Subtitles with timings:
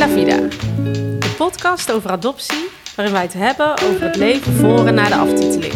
[0.00, 0.36] La Vida,
[1.18, 5.14] de podcast over adoptie, waarin wij het hebben over het leven voor en na de
[5.14, 5.72] aftiteling.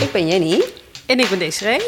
[0.00, 0.62] Ik ben Jenny.
[1.06, 1.80] En ik ben Desiree.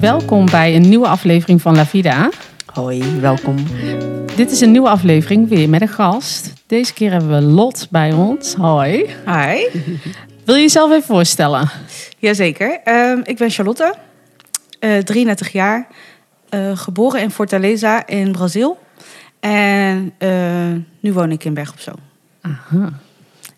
[0.00, 2.30] Welkom bij een nieuwe aflevering van La Vida.
[2.72, 3.56] Hoi, welkom.
[4.36, 6.52] Dit is een nieuwe aflevering weer met een gast.
[6.66, 8.54] Deze keer hebben we Lot bij ons.
[8.54, 9.06] Hoi.
[9.26, 9.66] Hi.
[10.44, 11.70] Wil je jezelf even voorstellen?
[12.18, 12.80] Jazeker.
[12.84, 13.94] Ehm ik ben Charlotte,
[14.78, 15.86] eh 33 jaar,
[16.48, 18.82] eh, geboren in Fortaleza in Brazil.
[19.50, 21.98] En eh, nu woon ik in Berg op Zoom.
[22.40, 22.92] Aha.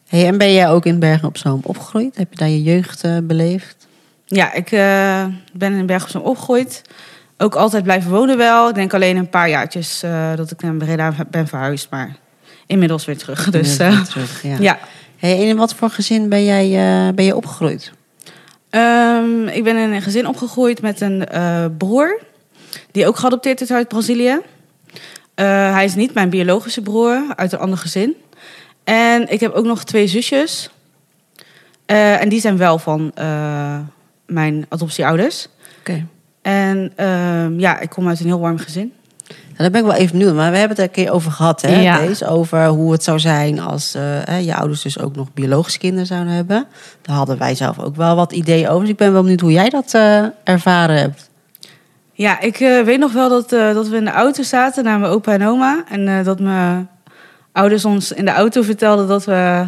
[0.09, 2.17] Hey, en ben jij ook in Bergen op Zoom opgegroeid?
[2.17, 3.87] Heb je daar je jeugd eh, beleefd?
[4.25, 6.83] Ja, ik eh, ben in Berg op Zoom opgegroeid.
[7.39, 8.69] Ook altijd blijven wonen wel.
[8.69, 11.91] Ik denk alleen een paar jaartjes eh, dat ik naar Breda ben verhuisd.
[11.91, 12.17] Maar
[12.67, 13.51] inmiddels weer terug.
[13.51, 14.57] Dus Ja, eh, terug, ja.
[14.61, 14.79] ja.
[15.17, 17.93] Hey, en in wat voor gezin ben jij, eh, ben je opgegroeid?
[18.71, 22.21] Ehm, ik ben in een gezin opgegroeid met een eh, broer.
[22.91, 24.41] Die ook geadopteerd is uit Brazilië.
[25.37, 28.15] Eh, hij is niet mijn biologische broer, uit een ander gezin.
[28.85, 30.71] En ik heb ook nog twee zusjes.
[31.87, 33.79] Eh, en die zijn wel van eh,
[34.27, 35.49] mijn adoptieouders.
[35.79, 36.07] Oké.
[36.43, 38.93] En ehm, ja, ik kom uit een heel warm gezin.
[39.57, 40.35] daar ben ik wel even benieuwd.
[40.35, 41.81] Maar we hebben het er een keer over gehad, hè?
[41.81, 41.99] Ja.
[41.99, 43.93] Deze, over hoe het zou zijn als
[44.43, 46.67] je ouders dus ook nog biologische kinderen zouden hebben.
[47.03, 48.81] Daar hadden wij zelf ook wel wat ideeën over.
[48.81, 49.95] Dus ik ben wel benieuwd hoe jij dat
[50.45, 51.31] ervaren hebt.
[52.17, 54.99] Ja, ik eh, weet nog wel dat, eh, dat we in de auto zaten naar
[54.99, 55.85] mijn opa en oma.
[55.89, 56.89] En eh, dat mijn
[57.53, 59.67] ouders ons in de auto vertelden dat we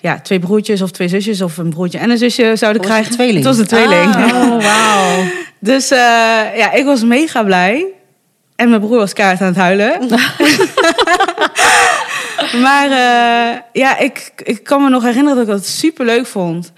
[0.00, 2.84] ja, twee broertjes of twee zusjes of een broertje en een zusje zouden Was het
[2.86, 3.12] krijgen.
[3.12, 3.36] tweeling?
[3.36, 4.14] Het was een tweeling.
[4.14, 5.24] Oh, wauw.
[5.58, 7.86] Dus ja, ik was mega blij.
[8.56, 9.98] En mijn broer was kaart aan het huilen.
[12.64, 12.88] maar
[13.72, 16.72] ja, ik, ik kan me nog herinneren dat ik dat super leuk vond.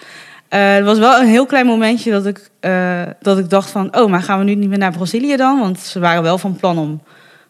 [0.53, 3.97] Eh, het was wel een heel klein momentje dat ik, eh, dat ik dacht van...
[3.97, 5.61] oh, maar gaan we nu niet meer naar Brazilië dan?
[5.61, 7.03] Want ze waren wel van plan om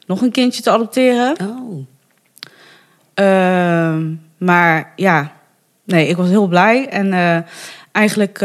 [0.07, 1.37] nog een kindje te adopteren.
[1.41, 1.87] Oh.
[3.15, 5.33] Ehm, maar ja,
[5.85, 6.89] nee, ik was heel blij.
[6.89, 7.39] En eh,
[7.93, 8.45] eigenlijk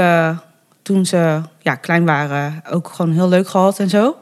[0.81, 4.17] toen ze ja, klein waren, ook gewoon heel leuk gehad en zo.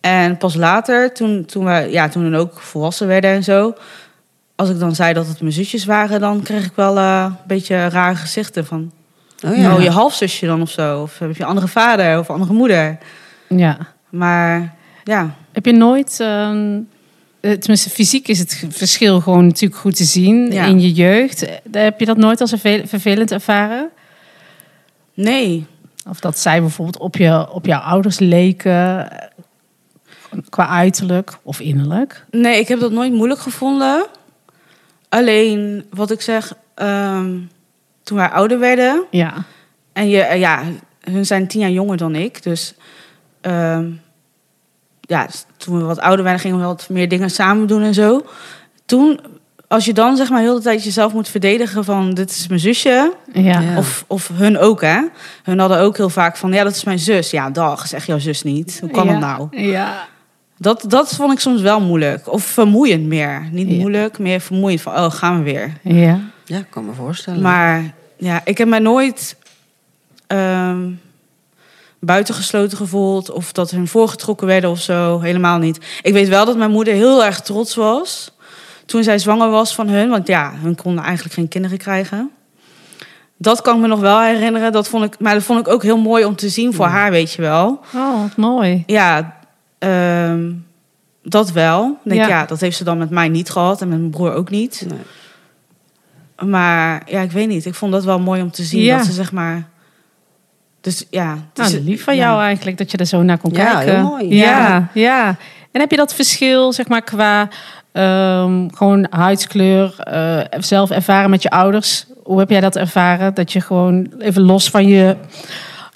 [0.00, 3.74] En pas later, toen, toen we ja, toen we ook volwassen werden en zo...
[4.54, 6.20] als ik dan zei dat het mijn zusjes waren...
[6.20, 8.92] dan kreeg ik wel een beetje rare gezichten van...
[9.44, 9.74] Oh ja.
[9.74, 11.02] oh, je halfzusje dan of zo.
[11.02, 12.98] Of heb je een andere vader of andere moeder.
[13.48, 13.78] Ja.
[14.10, 14.74] Maar
[15.04, 16.80] ja, Heb je nooit, ehm,
[17.40, 20.64] eh, tenminste fysiek is het verschil gewoon natuurlijk goed te zien Ja.
[20.64, 21.42] in je jeugd.
[21.46, 23.90] Eh, Heb je dat nooit als vervel- vervelend ervaren?
[25.14, 25.66] nee.
[26.08, 29.28] Of dat zij bijvoorbeeld op, je, op jouw ouders leken, eh,
[30.48, 32.24] qua uiterlijk of innerlijk?
[32.30, 34.06] Nee, ik heb dat nooit moeilijk gevonden.
[35.08, 37.38] Alleen, wat ik zeg, ehm,
[38.04, 39.04] toen wij ouder werden...
[39.10, 39.32] Ja.
[39.92, 40.62] en je, eh, ja,
[41.00, 42.42] hun zijn tien jaar jonger dan ik.
[42.42, 42.74] Dus
[43.40, 43.90] ehm,
[45.00, 47.94] ja, dus toen we wat ouder werden, gingen we wat meer dingen samen doen en
[47.94, 48.26] zo.
[48.86, 49.20] Toen,
[49.68, 52.14] als je dan zeg maar heel de tijd jezelf moet verdedigen van...
[52.14, 53.60] dit is mijn zusje, Ja.
[53.60, 53.76] Ja.
[53.78, 55.00] of, of hun ook, hè.
[55.42, 57.30] Hun hadden ook heel vaak van, ja, dat is mijn zus.
[57.30, 58.78] Ja, dag, echt jouw zus niet.
[58.80, 59.12] Hoe kan ja.
[59.12, 59.62] dat nou?
[59.62, 60.06] Ja.
[60.58, 62.32] Dat, dat vond ik soms wel moeilijk.
[62.32, 63.48] Of vermoeiend meer.
[63.50, 63.74] Niet Ja.
[63.76, 64.80] moeilijk, meer vermoeiend.
[64.80, 65.72] Van, oh, gaan we weer.
[65.82, 66.20] Ja.
[66.44, 67.42] Ja, ik kan me voorstellen.
[67.42, 69.36] Maar ja, ik heb mij nooit
[70.26, 70.90] ehm,
[71.98, 73.30] buitengesloten gevoeld.
[73.30, 75.20] Of dat hun voorgetrokken werden of zo.
[75.20, 75.78] Helemaal niet.
[76.02, 78.32] Ik weet wel dat mijn moeder heel erg trots was.
[78.86, 80.08] Toen zij zwanger was van hun.
[80.08, 82.30] Want ja, hun konden eigenlijk geen kinderen krijgen.
[83.36, 84.72] Dat kan ik me nog wel herinneren.
[84.72, 87.10] Dat vond ik, maar dat vond ik ook heel mooi om te zien voor haar,
[87.10, 87.80] weet je wel.
[87.94, 88.82] Oh, wat mooi.
[88.86, 89.36] Ja,
[89.78, 90.52] ehm,
[91.22, 91.98] dat wel.
[92.04, 92.28] Ik Denk, Ja.
[92.28, 92.44] ja.
[92.44, 94.84] dat heeft ze dan met mij niet gehad en met mijn broer ook niet.
[94.88, 94.98] Nee.
[96.38, 97.64] Maar ja, ik weet niet.
[97.66, 98.96] Ik vond dat wel mooi om te zien Ja.
[98.96, 99.64] dat ze zeg maar.
[100.80, 101.26] Dus ja.
[101.54, 102.22] Nou, dus- lief van ja.
[102.22, 103.94] jou eigenlijk dat je er zo naar kon Ja, kijken.
[103.94, 104.34] heel mooi.
[104.36, 104.88] Ja, Ja.
[104.94, 105.36] ja.
[105.72, 107.48] En heb je dat verschil, zeg maar, qua
[107.92, 112.06] ehm, gewoon huidskleur, eh, zelf ervaren met je ouders?
[112.24, 113.34] Hoe heb jij dat ervaren?
[113.34, 115.16] Dat je gewoon even los van je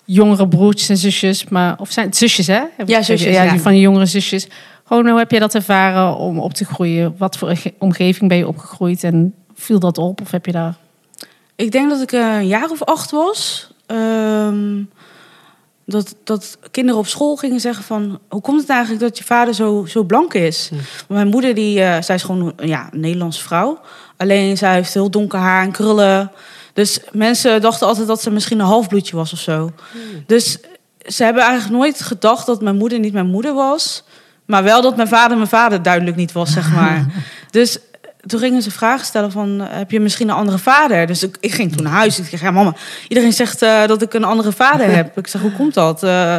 [0.04, 2.60] jongere broertjes en zusjes, maar of zijn het zusjes, hè?
[2.86, 3.50] Ja, zusjes, Ja, ja.
[3.50, 4.48] die van je jongere zusjes.
[4.84, 7.14] Gewoon, hoe heb je dat ervaren om op te groeien?
[7.18, 10.20] Wat voor ge- omgeving ben je opgegroeid en viel dat op?
[10.20, 10.74] Of heb je daar?
[11.54, 13.70] Ik denk dat ik eh, een jaar of acht was.
[13.86, 14.82] Ehm,
[15.84, 18.18] dat, dat kinderen op school gingen zeggen van...
[18.28, 20.68] hoe komt het eigenlijk dat je vader zo, zo blank is?
[20.70, 23.80] Want Mijn moeder, die, eh, zij is gewoon ja, een Nederlandse vrouw.
[24.16, 26.32] Alleen zij heeft heel donker haar en krullen.
[26.72, 29.72] Dus mensen dachten altijd dat ze misschien een halfbloedje was of zo.
[30.26, 30.58] Dus
[31.06, 34.04] ze hebben eigenlijk nooit gedacht dat mijn moeder niet mijn moeder was.
[34.44, 37.06] Maar wel dat mijn vader mijn vader duidelijk niet was, zeg maar.
[37.50, 37.78] dus
[38.28, 41.06] toen gingen ze vragen stellen van, eh, heb je misschien een andere vader?
[41.06, 42.18] Dus ik, ik ging toen naar huis.
[42.18, 42.74] Ik zeg, ja mama,
[43.08, 45.18] iedereen zegt eh, dat ik een andere vader heb.
[45.18, 46.02] Ik zeg, hoe komt dat?
[46.02, 46.36] Eh,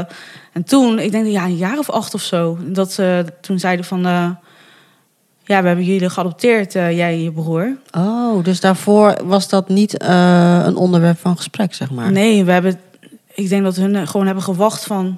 [0.53, 3.85] En toen, ik denk ja, een jaar of acht of zo, dat ze toen zeiden
[3.85, 4.01] van,
[5.43, 7.77] ja, we hebben jullie geadopteerd, jij en je broer.
[7.97, 12.11] Oh, dus daarvoor was dat niet een onderwerp van gesprek, zeg maar.
[12.11, 12.79] Nee, we hebben,
[13.33, 15.17] ik denk dat hun gewoon hebben gewacht van,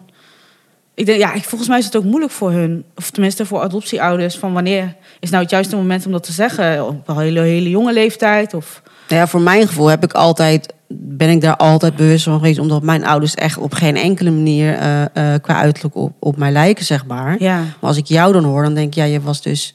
[1.01, 4.37] ik denk, ja, volgens mij is het ook moeilijk voor hun, of tenminste voor adoptieouders,
[4.37, 7.69] van wanneer is nou het juiste moment om dat te zeggen, op een hele, hele
[7.69, 8.81] jonge leeftijd of.
[9.07, 12.59] Nou ja, voor mijn gevoel heb ik altijd, ben ik daar altijd bewust van geweest,
[12.59, 16.51] omdat mijn ouders echt op geen enkele manier eh, eh, qua uiterlijk op, op mij
[16.51, 17.35] lijken, zeg maar.
[17.39, 19.73] Ja, Maar als ik jou dan hoor, dan denk ik, ja, je was dus,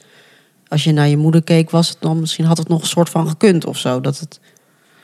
[0.67, 3.09] als je naar je moeder keek, was het dan misschien had het nog een soort
[3.09, 4.39] van gekund of zo, dat het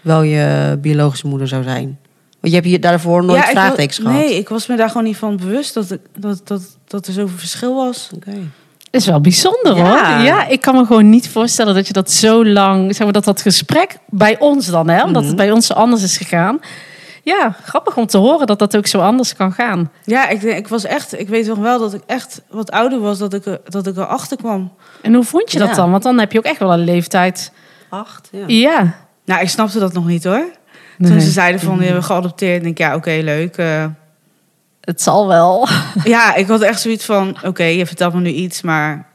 [0.01, 1.97] wel je biologische moeder zou zijn.
[2.43, 4.13] Want je hebt hier daarvoor nooit ja, vraagtekens gehad.
[4.13, 7.13] Nee, ik was me daar gewoon niet van bewust dat, ik, dat, dat, dat er
[7.13, 8.09] zoveel verschil was.
[8.15, 8.31] Oké.
[8.91, 9.83] is wel bijzonder Ja.
[10.15, 10.25] hoor.
[10.25, 13.23] Ja, ik kan me gewoon niet voorstellen dat je dat zo lang, zeg maar dat
[13.23, 16.59] dat gesprek bij ons dan, hè, omdat het bij ons zo anders is gegaan.
[17.23, 19.91] Ja, grappig om te horen dat dat ook zo anders kan gaan.
[20.03, 22.99] Ja, ik, denk- ik was echt, ik weet nog wel dat ik echt wat ouder
[22.99, 24.71] was, dat ik, dat ik erachter kwam.
[25.01, 25.75] En hoe vond je dat Ja.
[25.75, 25.91] dan?
[25.91, 27.51] Want dan heb je ook echt wel een leeftijd.
[27.89, 28.43] Acht, ja.
[28.47, 28.95] Ja.
[29.25, 30.45] Nou, ik snapte dat nog niet hoor.
[30.97, 31.11] Nee.
[31.11, 33.57] Toen ze zeiden van, je hebben geadopteerd, denk ik, ja, oké, leuk.
[33.57, 33.85] eh.
[34.81, 35.67] Het zal wel.
[36.03, 39.05] ja, ik had echt zoiets van, oké, je vertelt me nu iets, maar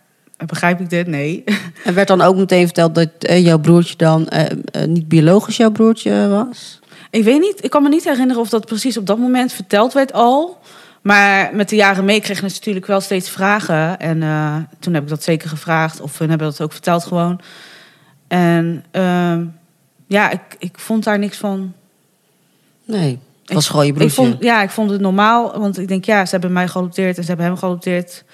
[0.46, 1.06] begrijp ik dit?
[1.06, 1.44] Nee.
[1.84, 5.56] En werd dan ook meteen verteld dat eh, jouw broertje dan eh, eh, niet biologisch
[5.56, 6.80] jouw broertje was?
[7.10, 9.92] Ik weet niet, ik kan me niet herinneren of dat precies op dat moment verteld
[9.92, 10.58] werd al.
[11.02, 13.98] Maar met de jaren mee kreeg ik natuurlijk wel steeds vragen.
[13.98, 16.00] En eh, toen heb ik dat zeker gevraagd.
[16.00, 17.40] Of hun hebben dat ook verteld gewoon.
[18.28, 19.44] En ehm,
[20.08, 21.72] ja, ik, ik vond daar niks van.
[22.84, 24.22] Nee, het was Ik- gewoon je Ik broertje.
[24.24, 25.58] vond, ja, ik vond het normaal.
[25.58, 28.24] Want ik denk, ja, ze hebben mij geadopteerd en ze hebben hem geadopteerd.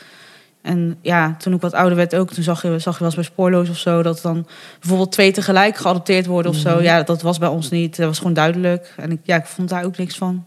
[0.62, 3.14] En ja, toen ik wat ouder werd ook, toen zag je, zag je wel eens
[3.16, 4.02] bij spoorloos of zo...
[4.02, 4.46] dat dan
[4.80, 6.82] bijvoorbeeld twee tegelijk geadopteerd worden of zo.
[6.82, 7.96] Ja, dat was bij ons niet.
[7.96, 8.92] Dat was gewoon duidelijk.
[8.96, 10.46] En ik, ja, ik vond daar ook niks van.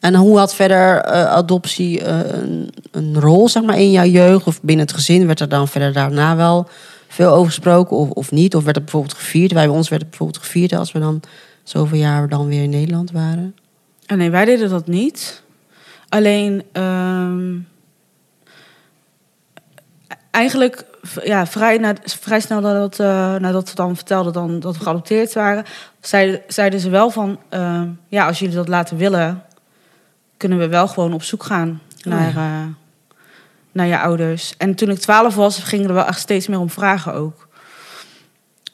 [0.00, 4.46] En hoe had verder eh, adoptie eh, een, een rol zeg maar, in jouw jeugd
[4.46, 5.26] of binnen het gezin?
[5.26, 6.68] Werd er dan verder daarna wel
[7.12, 8.56] veel over gesproken of, of niet?
[8.56, 9.52] Of werd het bijvoorbeeld gevierd?
[9.52, 11.20] Wij bij ons werd het bijvoorbeeld gevierd als we dan
[11.62, 13.56] zoveel jaar dan weer in Nederland waren.
[14.06, 15.42] En nee, wij deden dat niet.
[16.08, 17.58] Alleen, ehm,
[20.30, 20.84] eigenlijk
[21.24, 25.32] ja, vrij, na, vrij snel nadat, eh, nadat we dan vertelden dan dat we geadopteerd
[25.32, 25.64] waren,
[26.00, 29.42] zeiden, zeiden ze wel van, ehm, ja, als jullie dat laten willen,
[30.36, 32.66] kunnen we wel gewoon op zoek gaan Oh, naar, eh,
[33.72, 34.54] naar je ouders.
[34.58, 37.48] En toen ik twaalf was, gingen er wel echt steeds meer om vragen ook.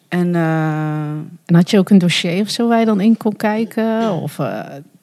[0.08, 1.10] En eh,
[1.46, 4.12] En had je ook een dossier of zo waar je dan in kon kijken?
[4.12, 4.60] Of eh,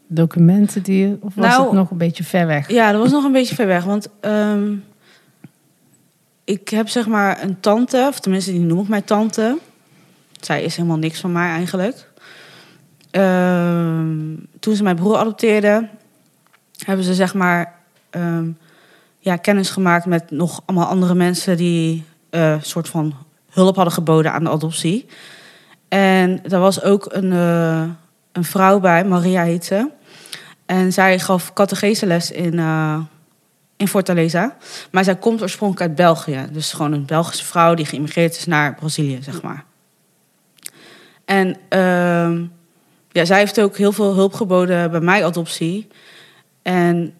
[0.07, 1.17] documenten die je...
[1.19, 2.69] Of was Nou, het nog een beetje ver weg?
[2.69, 3.83] Ja, dat was nog een beetje ver weg.
[3.83, 4.73] Want ehm,
[6.43, 9.57] ik heb zeg maar een tante, of tenminste die noem ik mijn tante.
[10.39, 12.11] Zij is helemaal niks van mij eigenlijk.
[13.11, 15.87] Ehm, toen ze mijn broer adopteerde,
[16.85, 17.73] hebben ze zeg maar
[18.09, 18.47] ehm,
[19.25, 23.15] ja, kennis gemaakt met nog allemaal andere mensen die een soort van
[23.49, 25.05] hulp hadden geboden aan de adoptie.
[25.87, 27.83] En er was ook een, eh,
[28.31, 29.89] een vrouw bij, Maria heet ze.
[30.65, 32.99] En zij gaf catecheseles in, eh,
[33.77, 34.55] in Fortaleza.
[34.91, 36.47] Maar zij komt oorspronkelijk uit België.
[36.51, 39.63] Dus gewoon een Belgische vrouw die geïmmigreerd is naar Brazilië, zeg maar.
[41.25, 42.45] En ehm,
[43.11, 45.87] ja, zij heeft ook heel veel hulp geboden bij mijn adoptie.
[46.61, 47.13] En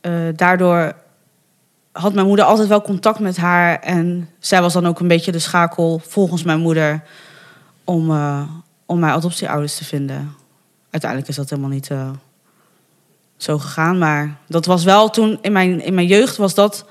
[0.00, 1.00] eh, daardoor
[1.92, 3.78] had mijn moeder altijd wel contact met haar.
[3.80, 7.02] En zij was dan ook een beetje de schakel, volgens mijn moeder,
[7.84, 8.42] om, eh,
[8.86, 10.34] om mijn adoptieouders te vinden.
[10.90, 12.10] Uiteindelijk is dat helemaal niet eh,
[13.36, 13.98] zo gegaan.
[13.98, 16.84] Maar dat was wel toen, in mijn, in mijn jeugd was dat,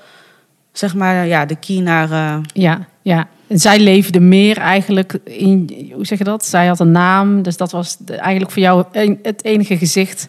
[0.72, 2.10] zeg maar, ja, de key naar...
[2.10, 3.28] eh, Ja, ja.
[3.46, 6.44] En zij leefde meer eigenlijk in, hoe zeg je dat?
[6.44, 8.84] Zij had een naam, dus dat was eigenlijk voor jou
[9.22, 10.28] het enige gezicht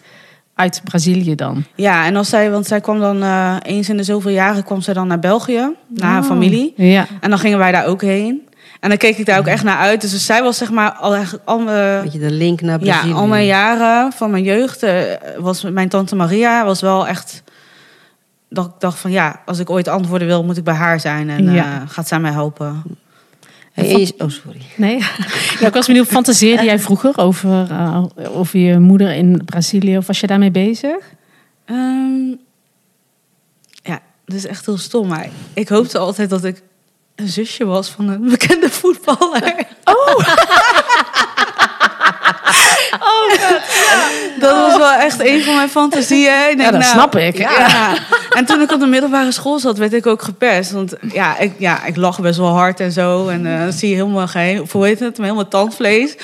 [0.54, 1.64] uit Brazilië dan.
[1.74, 4.80] ja, en als zij, want zij kwam dan eh, eens in de zoveel jaren kwam
[4.80, 6.26] zij dan naar België, naar haar Oh.
[6.26, 6.72] familie.
[6.76, 7.06] Ja.
[7.20, 8.48] En dan gingen wij daar ook heen.
[8.80, 10.00] En dan keek ik daar ook echt naar uit.
[10.00, 12.92] Dus zij was zeg maar al, eigenlijk al mijn, Weet je, de link naar ja,
[12.92, 13.12] Brazilië.
[13.14, 15.02] al mijn jaren van mijn jeugd eh,
[15.38, 17.42] was mijn tante Maria was wel echt.
[18.50, 21.30] Dat ik dacht van ja, als ik ooit antwoorden wil, moet ik bij haar zijn
[21.30, 21.64] en Ja.
[21.64, 22.82] eh, gaat zij mij helpen.
[23.74, 24.60] Hey, oh, sorry.
[24.76, 24.98] Nee?
[25.60, 27.68] Ja, ik was benieuwd, fantaseerde jij vroeger over,
[28.32, 29.96] over je moeder in Brazilië?
[29.96, 30.96] Of was je daarmee bezig?
[31.64, 32.28] Ehm,
[33.82, 35.08] ja, dat is echt heel stom.
[35.08, 36.62] Maar ik hoopte altijd dat ik
[37.14, 39.66] een zusje was van een bekende voetballer.
[39.84, 40.18] Oh!
[44.40, 46.32] Dat was wel echt een van mijn fantasieën.
[46.50, 47.38] Ik denk, Ja, dat nou, snap ik.
[47.38, 47.92] Ja.
[48.30, 50.70] En toen ik op de middelbare school zat, werd ik ook gepest.
[50.72, 53.28] Want ja, ik, ja, ik lag best wel hard en zo.
[53.28, 56.16] En eh, dan zie je helemaal geen, hoe heet het, helemaal tandvlees.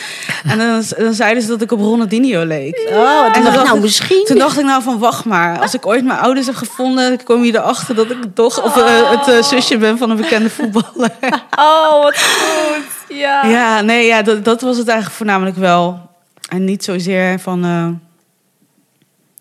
[0.48, 2.88] En dan, dan zeiden ze dat ik op Ronaldinho leek.
[2.92, 4.24] Oh, en toen dacht, nou ik- misschien.
[4.24, 5.58] Toen dacht ik nou van, wacht maar.
[5.60, 8.76] Als ik ooit mijn ouders heb gevonden, dan kom je erachter dat ik toch of,
[8.76, 11.10] eh, het eh, zusje ben van een bekende voetballer.
[11.58, 13.16] Oh, wat goed.
[13.18, 13.44] Ja.
[13.46, 16.08] Ja, nee, ja, dat, dat was het eigenlijk voornamelijk wel.
[16.50, 17.88] En niet zozeer van eh,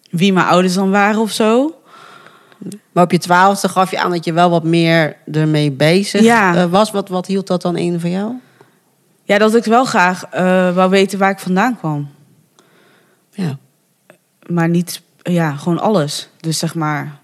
[0.10, 1.74] wie mijn ouders dan waren of zo.
[2.92, 6.56] Maar op je twaalfde gaf je aan dat je wel wat meer ermee bezig Ja.
[6.56, 6.92] eh, was.
[6.92, 8.34] Wat, wat hield dat dan in voor jou?
[9.24, 12.10] Ja, dat ik wel graag eh wou weten waar ik vandaan kwam.
[13.32, 13.58] Ja.
[14.48, 16.30] Maar niet, ja, gewoon alles.
[16.40, 17.20] Dus zeg maar,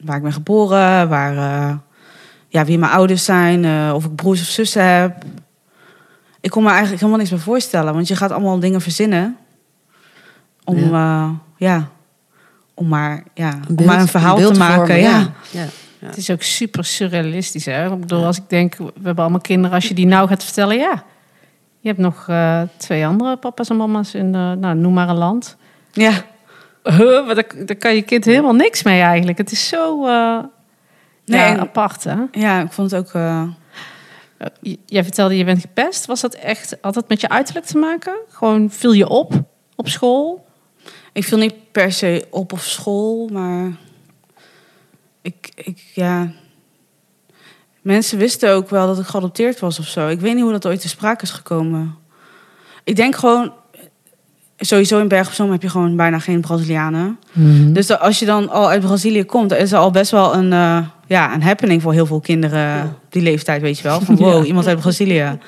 [0.00, 1.34] waar ik ben geboren, waar,
[2.48, 5.24] ja, wie mijn ouders zijn, of ik broers of zussen heb.
[6.44, 9.36] Ik kon me eigenlijk helemaal niks meer voorstellen, want je gaat allemaal dingen verzinnen.
[10.64, 11.88] Om, ja, ja
[12.74, 14.76] om maar, ja, om maar een verhaal te maken.
[14.76, 15.32] vormen, ja.
[15.50, 15.66] ja.
[15.98, 17.64] Het is ook super surrealistisch.
[17.64, 17.92] Hè?
[17.92, 19.74] Ik bedoel, als ik denk, we hebben allemaal kinderen.
[19.74, 21.04] Als je die nou gaat vertellen, ja.
[21.80, 25.16] Je hebt nog eh, twee andere papa's en mama's in, de, nou, noem maar een
[25.16, 25.56] land.
[25.92, 26.12] ja.
[26.82, 29.38] Huh, maar daar, daar kan je kind helemaal niks mee eigenlijk.
[29.38, 30.38] Het is zo eh,
[31.24, 32.16] Nee, ja, en- apart, hè?
[32.32, 33.22] Ja, ik vond het ook.
[34.86, 36.06] Jij vertelde je bent gepest.
[36.06, 38.14] Was dat echt altijd met je uiterlijk te maken?
[38.28, 39.42] Gewoon viel je op
[39.76, 40.44] op school?
[41.14, 43.72] ik viel niet per se op of school, maar
[45.22, 46.32] ik, ik, ja.
[47.80, 50.08] Mensen wisten ook wel dat ik geadopteerd was of zo.
[50.08, 51.94] Ik weet niet hoe dat ooit te sprake is gekomen.
[52.84, 53.52] Ik denk gewoon,
[54.56, 57.18] sowieso in Berg op Zoom heb je gewoon bijna geen Brazilianen.
[57.72, 60.34] Dus dat als je dan al uit Brazilië komt, dan is er al best wel
[60.34, 64.00] een, eh, ja, een happening voor heel veel kinderen op die leeftijd, weet je wel.
[64.00, 64.44] Van wow, Ja.
[64.44, 65.38] iemand uit Brazilië.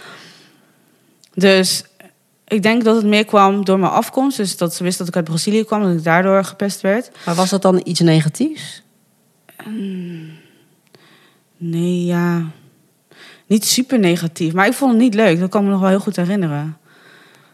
[1.35, 1.85] Dus
[2.49, 4.37] ik denk dat het meer kwam door mijn afkomst.
[4.37, 7.11] Dus dat ze wisten dat ik uit Brazilië kwam, dat ik daardoor gepest werd.
[7.25, 8.83] Maar was dat dan iets negatiefs?
[11.57, 12.43] Nee, ja.
[13.47, 14.53] Niet super negatief.
[14.53, 15.41] Maar ik vond het niet leuk.
[15.41, 16.77] Dat kan ik me nog wel heel goed herinneren.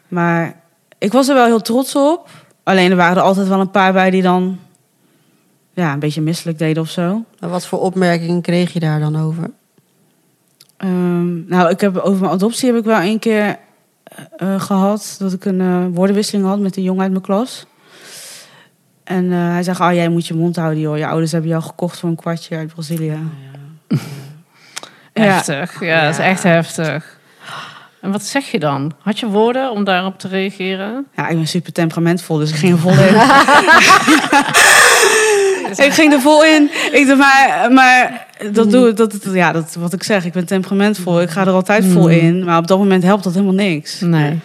[0.09, 0.61] Maar
[0.99, 2.29] ik was er wel heel trots op.
[2.63, 4.59] Alleen er waren er altijd wel een paar bij die dan...
[5.75, 7.25] Ja, een beetje misselijk deden of zo.
[7.39, 9.51] Wat voor opmerkingen kreeg je daar dan over?
[10.77, 13.57] Ehm, nou, ik heb, over mijn adoptie heb ik wel één keer
[14.05, 15.17] eh, eh, gehad...
[15.19, 17.67] dat ik een eh, woordenwisseling had met een jongen uit mijn klas.
[19.05, 20.99] En eh, hij zei, oh, jij moet je mond houden, joh.
[20.99, 23.19] Je ouders hebben jou gekocht voor een kwartje uit Brazilië.
[25.15, 25.23] Ja.
[25.23, 25.81] Heftig.
[25.81, 26.23] Ja, dat is Ja.
[26.25, 27.19] echt heftig.
[28.03, 28.93] En wat zeg je dan?
[28.99, 31.07] Had je woorden om daarop te reageren?
[31.17, 33.15] Ja, ik ben super temperamentvol, dus ik ging er vol in.
[35.87, 36.71] ik ging er vol in.
[36.93, 40.25] Ik dacht, maar, maar dat doe dat, ja, dat wat ik zeg.
[40.25, 41.21] Ik ben temperamentvol.
[41.21, 42.45] Ik ga er altijd vol in.
[42.45, 44.01] Maar op dat moment helpt dat helemaal niks.
[44.01, 44.39] Nee.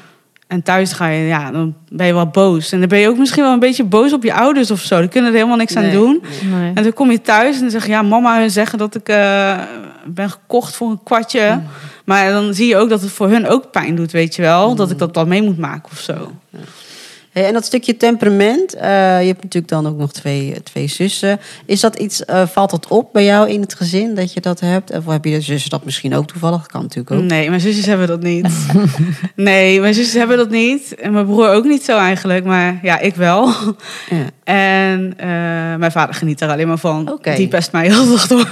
[0.48, 2.72] En thuis ga je, ja, dan ben je wel boos.
[2.72, 5.00] En dan ben je ook misschien wel een beetje boos op je ouders of zo.
[5.00, 6.24] Die kunnen er helemaal niks aan doen.
[6.52, 6.72] nee.
[6.74, 9.10] En dan kom je thuis en dan zeg je, ja, mama hun zeggen dat ik
[9.10, 9.58] eh,
[10.06, 11.62] ben gekocht voor een kwartje.
[12.08, 14.76] Maar dan zie je ook dat het voor hun ook pijn doet, weet je wel.
[14.76, 16.32] Dat ik dat dan mee moet maken of zo.
[17.38, 18.90] Hey, en dat stukje temperament, eh,
[19.22, 21.40] je hebt natuurlijk dan ook nog twee, twee zussen.
[21.66, 24.60] Is dat iets, eh, valt dat op bij jou in het gezin dat je dat
[24.60, 24.92] hebt?
[24.92, 26.66] Of heb je de zussen dat misschien ook toevallig?
[26.66, 27.24] Kan natuurlijk ook.
[27.24, 28.48] Nee, mijn zusjes hebben dat niet.
[29.36, 30.96] nee, mijn zusjes hebben dat niet.
[30.96, 32.46] En mijn broer ook niet zo eigenlijk.
[32.46, 33.54] Maar ja, ik wel.
[34.10, 34.26] Ja.
[34.44, 35.28] En eh,
[35.76, 37.20] mijn vader geniet er alleen maar van.
[37.36, 38.48] Die pest mij heel dag door.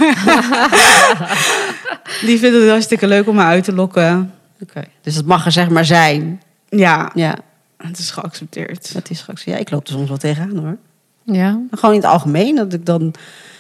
[2.22, 4.34] Die vindt het hartstikke leuk om me uit te lokken.
[4.62, 4.84] Oké.
[5.02, 6.42] Dus dat mag er zeg maar zijn.
[6.70, 7.36] Ja, Ja,
[7.78, 8.94] het is geaccepteerd.
[8.94, 9.44] dat is straks.
[9.44, 10.78] Ja, ik loop er soms wel tegenaan hoor.
[11.24, 11.52] Ja.
[11.52, 13.14] Maar Gewoon in het algemeen, dat ik dan,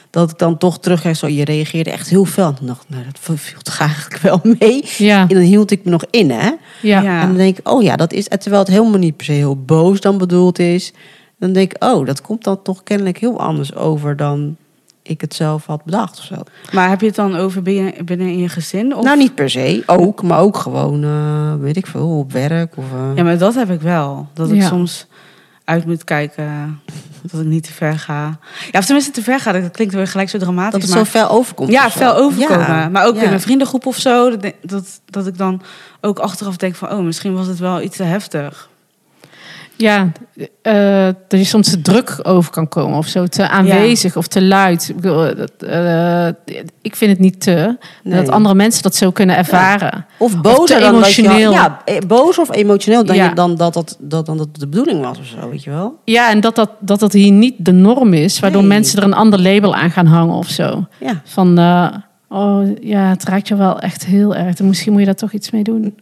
[0.09, 1.17] dat ik dan toch terugkrijg.
[1.17, 2.53] Zo, je reageerde echt heel fel.
[2.59, 4.83] En dacht ik, nou, dat viel toch eigenlijk wel mee.
[4.97, 5.21] Ja.
[5.21, 6.51] En dan hield ik me nog in, hè?
[6.81, 7.01] Ja.
[7.01, 7.21] Ja.
[7.21, 8.27] En dan denk ik, oh ja, dat is.
[8.27, 10.93] en Terwijl het helemaal niet per se heel boos dan bedoeld is.
[11.39, 14.55] Dan denk ik, oh, dat komt dan toch kennelijk heel anders over dan
[15.07, 16.35] ik het zelf had bedacht of zo.
[16.71, 18.95] Maar heb je het dan over binnen, binnen in je gezin?
[18.95, 19.03] Of?
[19.03, 19.83] Nou, niet per se.
[19.85, 22.77] Ook, maar ook gewoon, eh, weet ik veel, op werk.
[22.77, 24.27] Of, eh, Ja, maar dat heb ik wel.
[24.33, 24.67] Dat ik Ja.
[24.67, 25.07] soms
[25.63, 26.81] uit moet kijken
[27.21, 28.39] dat ik niet te ver ga.
[28.71, 29.51] Ja, of tenminste te ver ga.
[29.51, 30.71] Dat klinkt weer gelijk zo dramatisch.
[30.71, 31.05] dat het maar...
[31.05, 31.71] zo fel overkomt.
[31.71, 32.67] Ja, fel overkomen.
[32.67, 33.21] Ja, Maar ook ja.
[33.23, 34.37] in een vriendengroep of zo.
[34.37, 35.61] Dat, dat, dat ik dan
[36.01, 36.91] ook achteraf denk van...
[36.91, 38.69] oh, misschien was het wel iets te heftig.
[39.77, 40.11] Ja,
[40.61, 44.41] eh, dat je soms te druk over kan komen of zo, te aanwezig of te
[44.43, 44.89] luid.
[44.89, 46.27] Ik, bedoel, dat, eh,
[46.81, 47.77] ik vind het niet te.
[48.03, 48.15] Nee.
[48.23, 50.05] Dat andere mensen dat zo kunnen ervaren.
[50.17, 51.51] Of bozer dan wat je had- emotioneel.
[51.51, 53.27] ja, eh, boos of emotioneel dan, Ja.
[53.29, 55.99] je, dan dat, dat, dat, dan dat de bedoeling was of zo, weet je wel.
[56.03, 58.69] Ja, en dat dat, dat dat hier niet de norm is, waardoor Nee.
[58.69, 60.85] mensen er een ander label aan gaan hangen of zo.
[60.99, 61.21] Ja.
[61.23, 61.87] Van, eh,
[62.29, 64.55] oh ja, het raakt je wel echt heel erg.
[64.55, 65.99] Dan misschien moet je daar toch iets mee doen.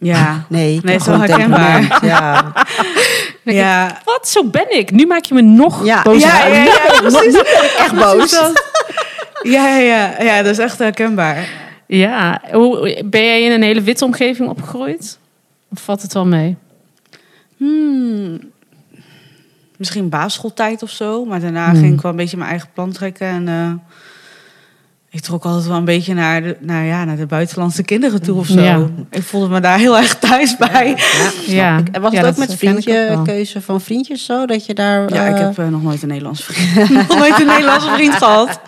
[0.00, 0.44] Ja.
[0.48, 1.98] Nee, Nee, het is gewoon wel herkenbaar.
[2.06, 2.52] Ja.
[3.44, 4.00] Ja.
[4.04, 4.90] wat, zo ben ik.
[4.90, 6.02] Nu maak je me nog Ja.
[6.02, 6.28] bozer.
[6.28, 7.42] Ja, ja, ja, precies.
[7.78, 8.30] Echt boos.
[9.42, 11.48] Ja, ja, ja, ja, dat is echt herkenbaar.
[11.86, 15.18] Ja, hoe, ben jij in een hele witte omgeving opgegroeid?
[15.70, 16.56] Of valt het wel mee?
[17.56, 18.40] Hmm.
[19.76, 21.24] Misschien basisschooltijd of zo.
[21.24, 21.80] Maar daarna Hmm.
[21.80, 23.26] ging ik wel een beetje mijn eigen plan trekken.
[23.26, 23.72] En eh,
[25.10, 28.38] ik trok altijd wel een beetje naar de, naar, ja, naar de buitenlandse kinderen toe
[28.38, 28.60] of zo.
[28.60, 28.86] Ja.
[29.10, 30.96] Ik voelde me daar heel erg thuis bij.
[31.46, 31.78] Ja, Ja.
[31.78, 31.88] ik.
[31.88, 34.46] En was Ja, het ook dat met vriendje, keuze van vriendjes zo?
[34.46, 35.12] Dat je daar...
[35.14, 38.14] Ja, ik eh, heb eh, nog nooit een Nederlandse vriend, nog nooit een Nederlandse vriend
[38.14, 38.60] gehad.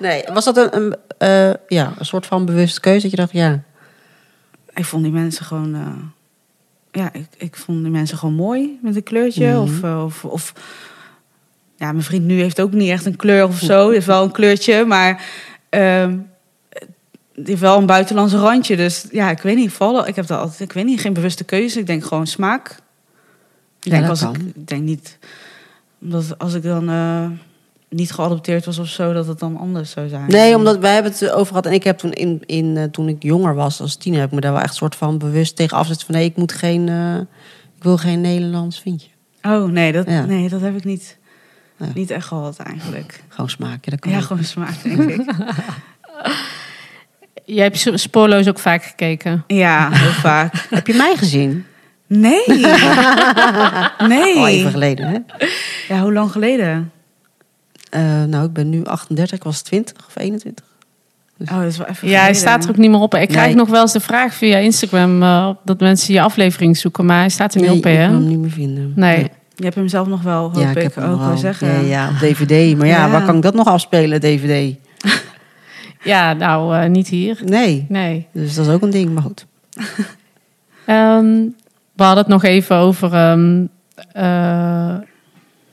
[0.00, 3.00] Nee, was dat een, een, eh, ja, een soort van bewuste keuze?
[3.00, 3.62] Dat je dacht, ja...
[4.74, 5.74] Ik vond die mensen gewoon...
[5.74, 5.80] eh,
[7.02, 9.46] ja, ik, ik vond die mensen gewoon mooi met een kleurtje.
[9.50, 9.58] Mhm.
[9.60, 10.52] Of, of, of...
[11.84, 13.90] Ja, mijn vriend nu heeft ook niet echt een kleur of zo.
[13.90, 15.24] Heeft wel een kleurtje, maar...
[17.34, 18.76] die heeft wel een buitenlandse randje.
[18.76, 19.72] Dus ja, ik weet niet.
[19.72, 20.60] Vallen, ik heb dat altijd...
[20.60, 21.78] Ik weet niet, geen bewuste keuze.
[21.78, 22.76] Ik denk gewoon smaak.
[23.82, 24.52] Ik denk, als ik, kan.
[24.54, 25.18] ik denk niet...
[26.02, 26.88] Omdat als ik dan...
[26.88, 27.26] eh,
[27.88, 30.26] niet geadopteerd was of zo, dat het dan anders zou zijn.
[30.30, 31.66] Nee, omdat wij hebben het over gehad.
[31.66, 34.34] En ik heb toen, in, in, eh, toen ik jonger was, als tiener, heb ik
[34.34, 37.16] me daar wel echt soort van bewust tegen afzet van nee, ik moet geen, eh,
[37.76, 39.08] ik wil geen Nederlands vriendje.
[39.42, 40.24] Oh, nee, dat, Ja.
[40.24, 41.18] nee, dat heb ik niet,
[41.76, 41.86] Ja.
[41.94, 43.22] niet echt gehad eigenlijk.
[43.28, 44.24] Gewoon smaak, ja, dat kan Ja, ook.
[44.24, 45.24] gewoon smaak, denk ik.
[47.44, 49.44] Jij hebt spoorloos ook vaak gekeken.
[49.46, 50.66] Ja, heel vaak.
[50.70, 51.64] Heb je mij gezien?
[52.06, 52.42] Nee.
[54.08, 54.36] Nee.
[54.36, 55.18] Al even geleden, hè?
[55.94, 56.92] Ja, hoe lang geleden?
[57.90, 60.64] Eh, nou, ik ben nu 38, ik was 20 of 21.
[61.50, 63.14] Oh, dat is wel even Ja, hij staat er ook niet meer op.
[63.14, 67.04] Ik krijg nog wel eens de vraag via Instagram eh, dat mensen je aflevering zoeken,
[67.04, 67.90] maar hij staat er niet Nee, op, hè?
[67.90, 68.92] ik kan hem niet meer vinden.
[68.96, 69.30] Nee.
[69.56, 71.36] Je hebt hem zelf nog wel, hoop Ja, ik, ook wel.
[71.36, 71.68] zeggen.
[71.68, 72.50] Ja, ja, op DVD.
[72.78, 73.10] Maar ja, Ja.
[73.10, 74.74] waar kan ik dat nog afspelen, DVD?
[76.02, 77.40] Ja, nou, eh, niet hier.
[77.44, 78.26] Nee, Nee.
[78.32, 79.46] dus dat is ook een ding, maar goed.
[80.86, 81.26] Ehm,
[81.96, 83.64] we hadden het nog even over, ehm,
[84.12, 84.94] eh,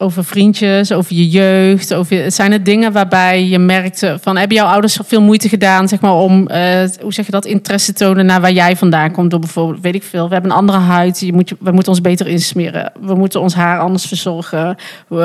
[0.01, 1.93] over vriendjes, over je jeugd.
[1.93, 4.37] Over, zijn het dingen waarbij je merkte van...
[4.37, 7.93] hebben jouw ouders veel moeite gedaan zeg maar, om, eh, hoe zeg je dat, interesse
[7.93, 9.31] te tonen naar waar jij vandaan komt?
[9.31, 11.19] Door bijvoorbeeld, weet ik veel, we hebben een andere huid.
[11.19, 12.91] Je moet, je- we moeten ons beter insmeren.
[13.01, 14.75] We moeten ons haar anders verzorgen.
[15.07, 15.23] We,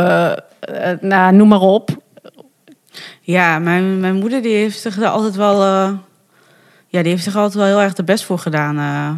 [0.61, 1.90] eh, nou, noem maar op.
[3.20, 5.62] Ja, mijn, mijn moeder die heeft zich er altijd wel...
[5.62, 5.90] eh,
[6.88, 8.79] ja, die heeft zich altijd wel heel erg de best voor gedaan.
[8.79, 9.11] eh,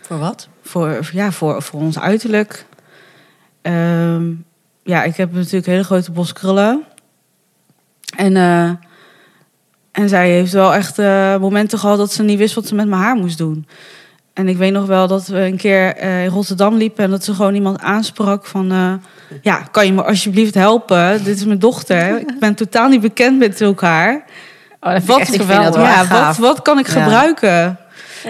[0.00, 0.48] Voor wat?
[0.62, 2.66] voor, ja, voor, voor ons uiterlijk.
[3.62, 4.24] Ehm,
[4.88, 6.84] ja, ik heb natuurlijk hele grote bos krullen.
[8.16, 8.70] En, eh,
[9.92, 12.88] en zij heeft wel echt eh, momenten gehad dat ze niet wist wat ze met
[12.88, 13.66] mijn haar moest doen.
[14.32, 17.24] En ik weet nog wel dat we een keer eh, in Rotterdam liepen en dat
[17.24, 19.00] ze gewoon iemand aansprak van...
[19.42, 21.24] ja, kan je me alsjeblieft helpen?
[21.24, 22.18] Dit is mijn dochter.
[22.20, 24.24] Ik ben totaal niet bekend met zulk haar.
[24.80, 26.92] Oh, dat Wat, ik echt ik vind dat wel ja, wat, wat kan ik Ja.
[26.92, 27.78] gebruiken?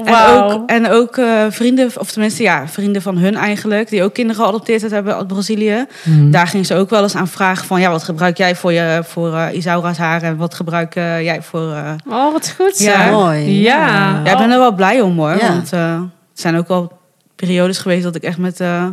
[0.04, 4.12] En ook, en ook eh, vrienden, of tenminste ja, vrienden van hun eigenlijk, die ook
[4.14, 5.86] kinderen geadopteerd hebben uit Brazilië.
[6.04, 6.30] Mhm.
[6.30, 9.00] Daar ging ze ook wel eens aan vragen van, ja, wat gebruik jij voor, je,
[9.04, 11.72] voor eh, Isaura's haar en wat gebruik eh, jij voor...
[11.72, 12.78] eh Oh, wat goed.
[12.78, 13.02] Ja.
[13.02, 13.10] zeg.
[13.10, 13.60] Mooi.
[13.60, 14.20] Ja.
[14.24, 15.48] Ja, ik ben er wel blij om hoor, Ja.
[15.52, 16.92] want eh, het zijn ook wel
[17.36, 18.86] periodes geweest dat ik echt met, eh,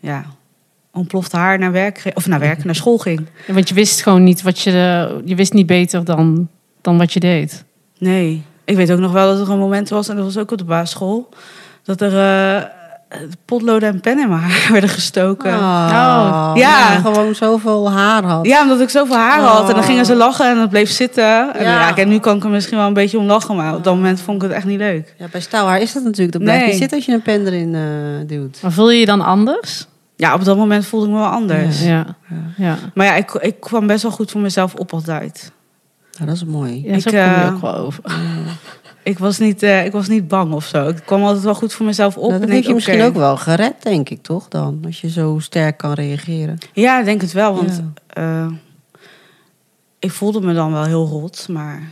[0.00, 0.24] ja,
[0.92, 3.26] ontploft haar naar werk, of naar werk, naar school ging.
[3.46, 4.70] Ja, want je wist gewoon niet wat je...
[5.24, 6.48] Je wist niet beter dan,
[6.80, 7.64] dan wat je deed.
[7.98, 10.50] Nee, ik weet ook nog wel dat er een moment was, en dat was ook
[10.50, 11.28] op de basisschool,
[11.84, 12.12] dat er
[12.58, 12.62] eh,
[13.44, 15.54] potloden en pennen in mijn haar werden gestoken.
[15.54, 16.98] Oh, Ja.
[17.00, 18.46] Gewoon zoveel haar had.
[18.46, 19.68] Ja, omdat ik zoveel haar had.
[19.68, 21.54] En dan gingen ze lachen en het bleef zitten.
[21.54, 21.88] En Ja.
[21.88, 21.96] ja.
[21.96, 23.56] en nu kan ik er misschien wel een beetje om lachen.
[23.56, 25.14] Maar op dat moment vond ik het echt niet leuk.
[25.18, 26.32] Ja, bij staalhaar is dat natuurlijk.
[26.32, 26.70] Dat blijft Nee.
[26.70, 27.80] niet zitten als je een pen erin eh,
[28.26, 28.58] duwt.
[28.62, 29.86] Maar voel je je dan anders?
[30.16, 31.82] Ja, op dat moment voelde ik me wel anders.
[31.84, 32.06] Ja.
[32.56, 32.76] ja.
[32.94, 35.52] Maar ja, ik, ik kwam best wel goed voor mezelf op altijd.
[36.20, 36.82] Nou, dat is mooi.
[36.84, 38.04] Ja, zo Ik, kom je eh, ook wel over.
[39.02, 40.88] Ik was niet, eh, ik was niet bang of zo.
[40.88, 42.30] Ik kwam altijd wel goed voor mezelf op.
[42.30, 44.82] Nou, denk, je misschien ook wel gered, denk ik, toch dan?
[44.86, 46.58] Als je zo sterk kan reageren.
[46.72, 47.54] Ja, ik denk het wel.
[47.54, 48.46] Want Ja.
[48.46, 48.52] eh,
[49.98, 51.46] ik voelde me dan wel heel rot.
[51.48, 51.82] Maar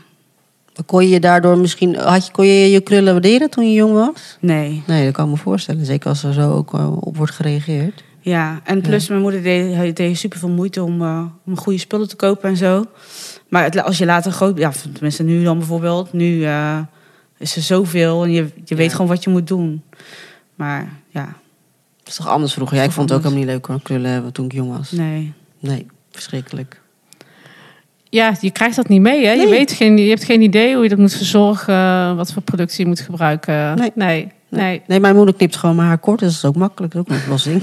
[0.87, 1.97] Kon je je daardoor misschien...
[1.97, 4.37] Had je, kon je je krullen waarderen toen je jong was?
[4.41, 4.83] nee.
[4.87, 5.85] Nee, dat kan ik me voorstellen.
[5.87, 6.73] Zeker als er zo ook
[7.05, 8.05] op wordt gereageerd.
[8.21, 11.03] Ja, en plus mijn moeder deed, deed super veel moeite om,
[11.47, 12.85] om goede spullen te kopen en zo.
[13.49, 14.59] Maar het, als je later groot...
[14.59, 16.13] Ja, tenminste nu dan bijvoorbeeld.
[16.13, 16.79] Nu eh,
[17.39, 19.83] is er zoveel en je, je weet gewoon wat je moet doen.
[20.55, 21.25] Maar ja,
[21.99, 22.77] Dat is toch anders vroeger?
[22.77, 24.91] Ja, ik vond het ook helemaal niet leuk hoor, krullen hebben toen ik jong was.
[24.91, 25.33] nee.
[25.61, 26.81] Nee, verschrikkelijk.
[28.11, 29.33] Ja, je krijgt dat niet mee, hè?
[29.33, 32.43] Je, weet geen, je hebt geen idee hoe je dat moet verzorgen, eh, wat voor
[32.43, 33.77] producten je moet gebruiken.
[33.77, 33.93] Nee.
[33.95, 34.29] nee.
[34.49, 34.83] Nee.
[34.87, 36.93] Nee, mijn moeder knipt gewoon mijn haar kort, dus dat is ook makkelijk.
[36.93, 37.63] Dat is ook een oplossing.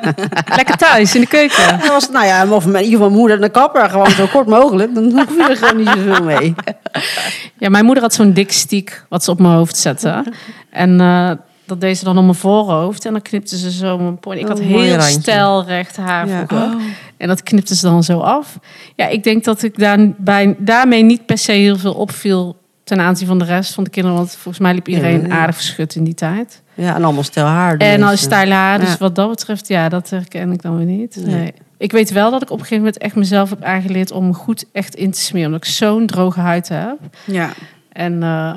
[0.56, 1.78] Lekker thuis, in de keuken.
[1.78, 4.46] Dat was, nou ja, of in ieder geval moeder en de kapper, gewoon zo kort
[4.46, 4.94] mogelijk.
[4.94, 6.54] Dan hoef je er gewoon niet zoveel mee.
[7.58, 10.24] Ja, mijn moeder had zo'n dik stiek wat ze op mijn hoofd zette.
[10.70, 11.30] En eh,
[11.66, 13.04] dat deed ze dan om mijn voorhoofd.
[13.04, 14.40] En dan knipte ze zo mijn point.
[14.40, 15.20] Ik had Oh, heel randje.
[15.20, 16.46] stijlrecht haar Ja.
[16.46, 16.66] vroeger.
[16.74, 16.82] Oh.
[17.16, 18.58] En dat knipte ze dan zo af.
[18.96, 23.00] Ja, ik denk dat ik daar bij, daarmee niet per se heel veel opviel ten
[23.00, 24.18] aanzien van de rest van de kinderen.
[24.18, 25.32] Want volgens mij liep iedereen Ja, ja.
[25.40, 26.62] aardig verschut in die tijd.
[26.74, 27.78] Ja, en allemaal stel haar.
[27.78, 28.24] de En al meeste.
[28.24, 28.78] stijl haar.
[28.80, 28.96] Dus Ja.
[28.98, 31.16] wat dat betreft, ja, dat herken ik dan weer niet.
[31.16, 31.34] Nee.
[31.34, 31.54] Nee.
[31.78, 34.64] Ik weet wel dat ik op een gegeven moment echt mezelf heb aangeleerd om goed
[34.72, 35.46] echt in te smeren.
[35.46, 36.98] Omdat ik zo'n droge huid heb.
[37.24, 37.50] Ja.
[37.92, 38.56] En eh,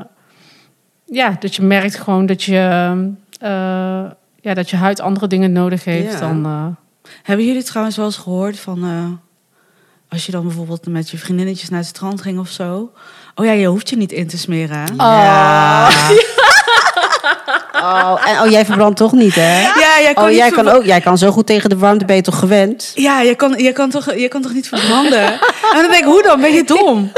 [1.06, 2.56] ja, dat je merkt gewoon dat je,
[3.40, 4.06] eh,
[4.42, 6.46] ja, dat je huid andere dingen nodig heeft dan...
[6.46, 6.66] eh,
[7.24, 8.84] Hebben jullie trouwens wel eens gehoord van...
[8.84, 9.06] eh,
[10.10, 12.92] als je dan bijvoorbeeld met je vriendinnetjes naar het strand ging of zo...
[13.40, 14.78] Oh ja, je hoeft je niet in te smeren.
[14.78, 15.04] hè?
[15.04, 15.90] Ja.
[17.74, 19.62] Oh, en, oh, jij verbrandt toch niet, hè?
[19.62, 20.84] Ja, jij kan, Oh, jij kan ook.
[20.84, 22.92] Jij kan zo goed tegen de warmte, ben je toch gewend?
[22.96, 25.24] Ja, je kan, je, kan toch, je kan toch niet verbranden?
[25.24, 25.40] en
[25.82, 26.42] dan denk ik, hoe dan?
[26.42, 27.12] Ben je dom?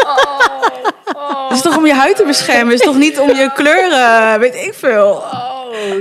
[1.47, 2.67] Het is toch om je huid te beschermen?
[2.73, 5.23] Het is toch niet om je kleuren, weet ik veel.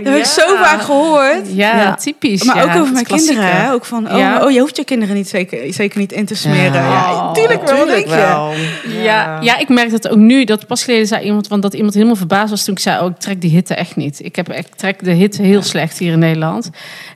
[0.05, 1.43] Dat heb ik zo vaak gehoord.
[1.53, 1.95] Ja, Ja.
[1.95, 2.43] typisch.
[2.45, 3.57] Maar ja, ook over mijn kinderen.
[3.57, 3.73] Hè?
[3.73, 4.45] Ook van, oh, Ja.
[4.45, 6.83] oh, je hoeft je kinderen niet zeker, zeker niet in te smeren.
[6.83, 9.03] Ja, Oh, tuurlijk wel, denk je?
[9.03, 10.45] Ja, ja, ik merk dat ook nu.
[10.45, 13.11] Dat pas geleden zei iemand, want dat iemand helemaal verbaasd was toen ik zei: Oh,
[13.11, 14.25] ik trek die hitte echt niet.
[14.25, 16.71] Ik heb ik trek de hitte heel slecht hier in Nederland.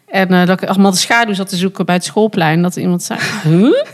[0.09, 2.63] En eh, dat ik allemaal de schaduw zat te zoeken bij het schoolplein.
[2.63, 3.85] Dat iemand zei: Huh?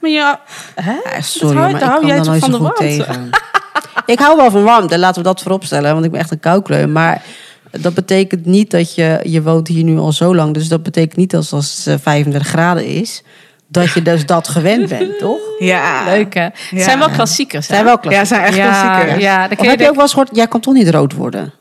[0.00, 0.40] Maar ja,
[0.74, 0.92] hè?
[0.92, 2.82] Ja, sorry, hou- maar hou jij toch van de goed warmte?
[2.82, 3.30] tegen.
[4.06, 6.40] ik hou wel van warmte, laten we dat voorop stellen, want ik ben echt een
[6.40, 6.92] koukleun.
[6.92, 7.22] Maar
[7.70, 11.16] dat betekent niet dat je, je woont hier nu al zo lang, dus dat betekent
[11.16, 13.22] niet als, als het eh, 35 graden is,
[13.68, 15.38] dat je dus dat gewend bent, toch?
[15.58, 16.04] Ja.
[16.04, 16.40] leuk hè?
[16.42, 16.82] Het Ja.
[16.82, 17.66] zijn wel klassiekers.
[17.68, 17.74] hè?
[17.74, 18.26] Zijn wel Ja, klassiek.
[18.26, 19.22] zijn echt ja, klassiekers.
[19.22, 21.52] Ja, dan je heb je ook wel eens gehoord, jij kan toch niet rood worden?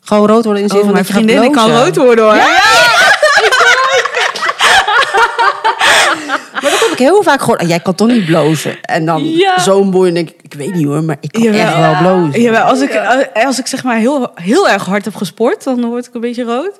[0.00, 2.24] Gewoon rood worden in de zin Oh, van mijn dat vriendin die kan rood worden
[2.24, 2.34] hoor
[6.62, 7.60] dat heb ik heel vaak gehoord.
[7.60, 8.80] Ah, jij kan toch niet blozen?
[8.82, 9.58] En dan Ja.
[9.60, 11.60] zo'n boy en denk ik, ik weet niet hoor, maar ik kan Jawel.
[11.60, 12.40] echt wel blozen.
[12.42, 12.96] Jawel, als ik,
[13.34, 16.44] als ik zeg maar heel, heel erg hard heb gesport, dan word ik een beetje
[16.44, 16.78] rood.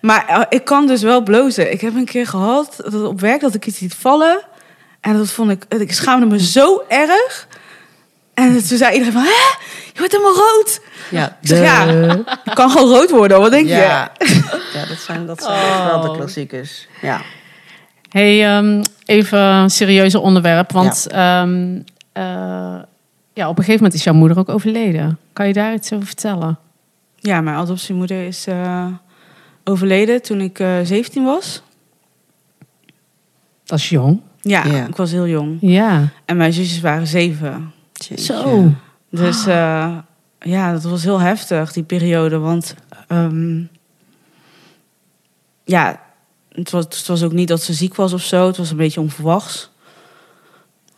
[0.00, 1.72] Maar eh, ik kan dus wel blozen.
[1.72, 4.40] Ik heb een keer gehad dat op werk dat ik iets liet vallen.
[5.00, 7.46] En dat vond ik, ik schaamde me zo erg.
[8.34, 9.28] En toen zei iedereen van, hè?
[9.92, 10.80] Je wordt helemaal rood.
[11.10, 11.84] Ja, Ik zeg, ja,
[12.44, 13.72] je kan gewoon rood worden, wat denk je?
[13.74, 14.12] Ja,
[14.74, 16.16] ja dat zijn, dat zijn echt wel de Oh.
[16.16, 16.86] klassiekers.
[17.02, 17.20] Ja.
[18.08, 20.72] Hey, ehm, even een serieuzer onderwerp.
[20.72, 21.80] Want ehm,
[22.12, 22.22] eh,
[23.32, 25.18] ja, op een gegeven moment is jouw moeder ook overleden.
[25.32, 26.58] Kan je daar iets over vertellen?
[27.16, 28.86] Ja, mijn adoptiemoeder is eh,
[29.64, 31.62] overleden toen ik eh 17 was.
[33.64, 34.20] Dat is jong.
[34.40, 34.86] Ja, Ja.
[34.86, 35.56] ik was heel jong.
[35.60, 36.08] Ja.
[36.24, 37.72] En mijn zusjes waren zeven.
[37.92, 38.20] Jeetje.
[38.24, 38.72] Zo.
[39.10, 39.96] Dus eh,
[40.40, 42.38] ja, dat was heel heftig, die periode.
[42.38, 42.74] Want
[43.08, 43.62] ehm,
[45.64, 46.00] ja,
[46.58, 48.46] het was, het was ook niet dat ze ziek was of zo.
[48.46, 49.70] Het was een beetje onverwachts.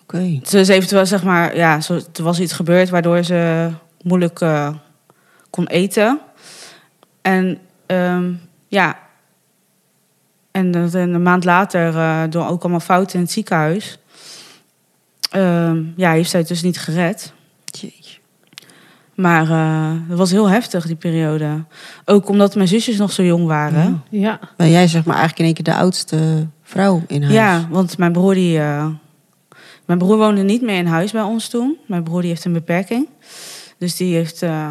[0.02, 0.40] Oké.
[0.44, 3.70] Ze is eventueel, zeg maar, ja, zo, er was iets gebeurd waardoor ze
[4.02, 4.74] moeilijk eh,
[5.50, 6.20] kon eten.
[7.22, 8.32] En ehm,
[8.68, 8.98] ja,
[10.50, 13.98] en dat- en een maand later, eh, door ook allemaal fouten in het ziekenhuis,
[15.30, 17.32] ehm, ja, heeft zij het dus niet gered.
[17.64, 18.18] Jeetje.
[19.20, 21.64] Maar eh het was heel heftig, die periode.
[22.04, 24.02] Ook omdat mijn zusjes nog zo jong waren.
[24.10, 24.38] Ja.
[24.56, 27.34] Ben jij zeg maar eigenlijk in één keer de oudste vrouw in huis?
[27.34, 28.58] Ja, want mijn broer die...
[28.58, 28.86] eh,
[29.86, 31.76] mijn broer woonde niet meer in huis bij ons toen.
[31.86, 33.08] Mijn broer die heeft een beperking.
[33.78, 34.70] Dus die heeft eh,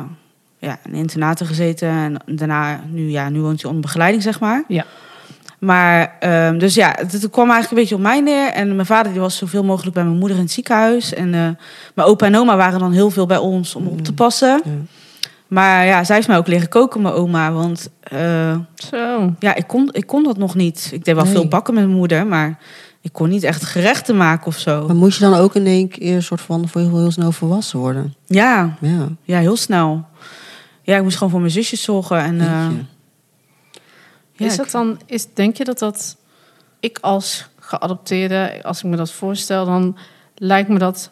[0.60, 1.90] ja, in internaten gezeten.
[1.90, 4.64] En daarna, nu, ja, nu woont hij onder begeleiding, zeg maar.
[4.68, 4.86] Ja.
[5.60, 8.48] Maar, ehm, dus ja, het, het kwam eigenlijk een beetje op mij neer.
[8.52, 11.14] En mijn vader die was zoveel mogelijk bij mijn moeder in het ziekenhuis.
[11.14, 11.50] En eh,
[11.96, 14.62] mijn opa en oma waren dan heel veel bij ons om op te passen.
[14.66, 14.72] Ja.
[15.48, 17.52] Maar ja, zij heeft mij ook leren koken, mijn oma.
[17.52, 19.34] Want eh, Zo.
[19.40, 20.90] ja, ik kon, ik kon dat nog niet.
[20.94, 21.34] Ik deed wel Nee.
[21.34, 22.58] veel bakken met mijn moeder, maar
[23.02, 24.88] ik kon niet echt gerechten maken of zo.
[24.88, 27.32] Maar moest je dan ook in één keer een soort van voor heel, heel snel
[27.32, 28.14] volwassen worden?
[28.26, 29.08] Ja, Ja.
[29.24, 30.06] ja, heel snel.
[30.82, 32.18] Ja, ik moest gewoon voor mijn zusjes zorgen.
[32.24, 32.88] En.
[34.40, 36.18] Ja, is dat dan, is, denk je dat dat,
[36.80, 39.98] ik als geadopteerde, als ik me dat voorstel, dan
[40.36, 41.12] lijkt me dat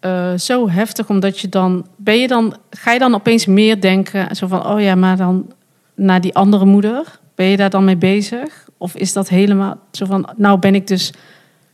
[0.00, 4.36] eh, zo heftig, omdat je dan, ben je dan, ga je dan opeens meer denken,
[4.36, 5.52] zo van, oh ja, maar dan
[5.94, 8.68] naar die andere moeder, ben je daar dan mee bezig?
[8.76, 11.12] Of is dat helemaal zo van, nou ben ik dus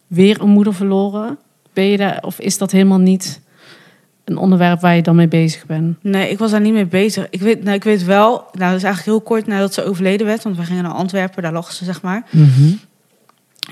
[0.07, 1.39] weer een moeder verloren?
[1.73, 3.41] Ben je daar, of is dat helemaal niet
[4.25, 5.97] een onderwerp waar je dan mee bezig bent?
[6.03, 7.27] Nee, ik was daar niet mee bezig.
[7.31, 10.27] Ik weet, nou, ik weet wel, nou, dat is eigenlijk heel kort nadat ze overleden
[10.27, 10.43] werd.
[10.43, 12.25] Want we gingen naar Antwerpen, daar lag ze, zeg maar.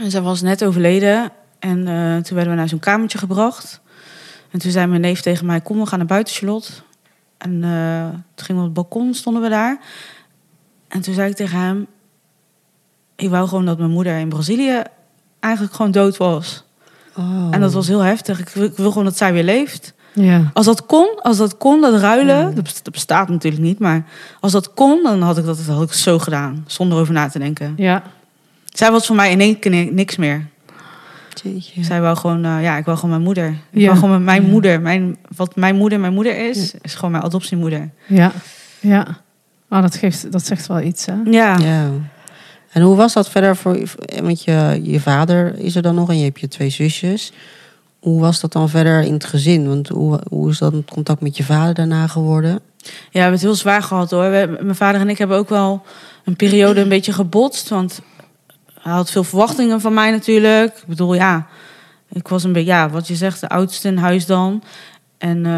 [0.01, 1.31] En zij was net overleden.
[1.59, 3.81] En eh, toen werden we naar zo'n kamertje gebracht.
[4.51, 6.73] En toen zei mijn neef tegen mij, kom, we gaan naar buiten, Charlotte.
[7.39, 9.81] En eh, toen gingen we op het balkon, stonden we daar.
[10.89, 11.87] En toen zei ik tegen hem...
[13.17, 14.83] Ik wou gewoon dat mijn moeder in Brazilië
[15.41, 16.65] eigenlijk gewoon dood was.
[17.17, 17.49] Oh.
[17.51, 18.39] En dat was heel heftig.
[18.39, 19.95] Ik wil, ik wil gewoon dat zij weer leeft.
[20.13, 20.51] Ja.
[20.53, 24.05] Als dat kon, als dat kon, dat ruilen, dat best- dat bestaat natuurlijk niet, maar
[24.41, 27.29] als dat kon, dan had ik dat, dat had ik zo gedaan, zonder over na
[27.29, 27.75] te denken.
[27.77, 28.03] Ja.
[28.65, 30.47] Zij was voor mij in één keer ni- niks meer.
[31.43, 31.85] Jeetje.
[31.85, 33.47] Zij wou gewoon, eh, ja, ik wil gewoon mijn moeder.
[33.71, 33.87] Ik Ja.
[33.87, 34.81] wou gewoon mijn moeder.
[34.81, 37.91] Mijn, wat mijn moeder mijn moeder is, is gewoon mijn adoptiemoeder.
[38.07, 38.33] Ja.
[38.81, 39.07] Ja.
[39.71, 41.15] Oh, dat, geeft, dat zegt wel iets, hè?
[41.25, 41.59] Ja.
[41.59, 41.89] Ja.
[42.73, 43.79] En hoe was dat verder voor?
[44.23, 47.33] Want je, je vader is er dan nog en je hebt je twee zusjes.
[48.01, 49.69] Hoe was dat dan verder in het gezin?
[49.69, 52.61] Want hoe, hoe is dan het contact met je vader daarna geworden?
[52.83, 54.31] Ja, we hebben het heel zwaar gehad hoor.
[54.31, 55.83] We, mijn vader en ik hebben ook wel
[56.25, 57.69] een periode een beetje gebotst.
[57.69, 58.01] Want
[58.81, 60.77] hij had veel verwachtingen van mij natuurlijk.
[60.77, 61.47] Ik bedoel, ja,
[62.13, 64.63] ik was een beetje, ja, wat je zegt, de oudste in huis dan.
[65.19, 65.53] En, eh,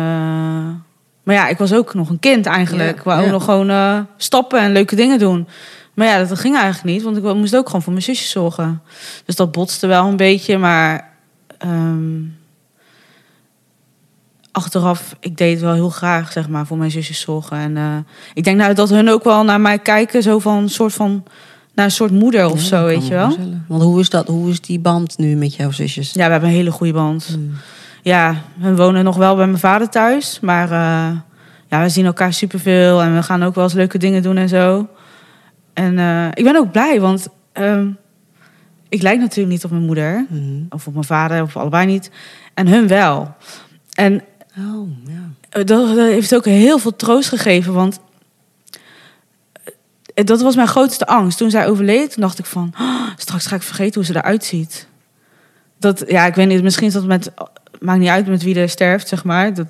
[1.23, 2.91] maar ja, ik was ook nog een kind eigenlijk.
[2.91, 3.27] Ja, ik wou ja.
[3.27, 5.49] ook nog gewoon eh, stappen en leuke dingen doen.
[5.95, 8.83] Maar ja, dat ging eigenlijk niet, want ik moest ook gewoon voor mijn zusjes zorgen.
[9.25, 11.12] Dus dat botste wel een beetje, maar
[11.63, 12.21] ehm,
[14.53, 17.57] achteraf, ik deed het wel heel graag, zeg maar, voor mijn zusjes zorgen.
[17.57, 17.97] En eh,
[18.35, 21.25] ik denk nou dat hun ook wel naar mij kijken, zo van een soort van,
[21.75, 23.37] naar een soort moeder of Ja, zo, weet je wel.
[23.69, 24.27] Want hoe is dat?
[24.27, 26.13] Hoe is die band nu met jouw zusjes?
[26.13, 27.27] Ja, we hebben een hele goede band.
[27.27, 27.55] Hmm.
[28.03, 30.39] Ja, we wonen nog wel bij mijn vader thuis.
[30.41, 31.19] Maar eh,
[31.69, 33.03] ja, we zien elkaar superveel.
[33.03, 34.89] En we gaan ook wel eens leuke dingen doen en zo.
[35.73, 37.87] En eh, ik ben ook blij, want ehm,
[38.93, 40.27] ik lijk natuurlijk niet op mijn moeder.
[40.29, 40.63] Mhm.
[40.71, 42.11] Of op mijn vader, of allebei niet.
[42.55, 43.35] En hun wel.
[43.93, 44.23] En
[44.59, 45.31] Oh, ja.
[45.51, 47.73] eh, dat, heeft ook heel veel troost gegeven.
[47.73, 48.01] Want
[50.15, 51.39] eh, dat was mijn grootste angst.
[51.39, 52.75] Toen zij overleed, toen dacht ik van...
[52.81, 54.87] "Oh, straks ga ik vergeten hoe ze eruit ziet.
[55.79, 57.31] Dat, ja, ik weet niet, misschien is dat met...
[57.81, 59.55] Maakt niet uit met wie er sterft, zeg maar.
[59.55, 59.67] Dat,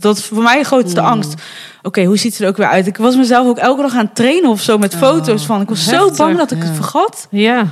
[0.00, 1.06] dat is voor mij de grootste Mm.
[1.06, 1.34] angst.
[1.82, 2.86] Oké, hoe ziet ze er ook weer uit?
[2.86, 5.60] Ik was mezelf ook elke dag aan het trainen of zo met Oh, foto's van.
[5.60, 6.64] Ik was zo bang dat ik ja.
[6.64, 7.26] het vergat.
[7.30, 7.66] Ja.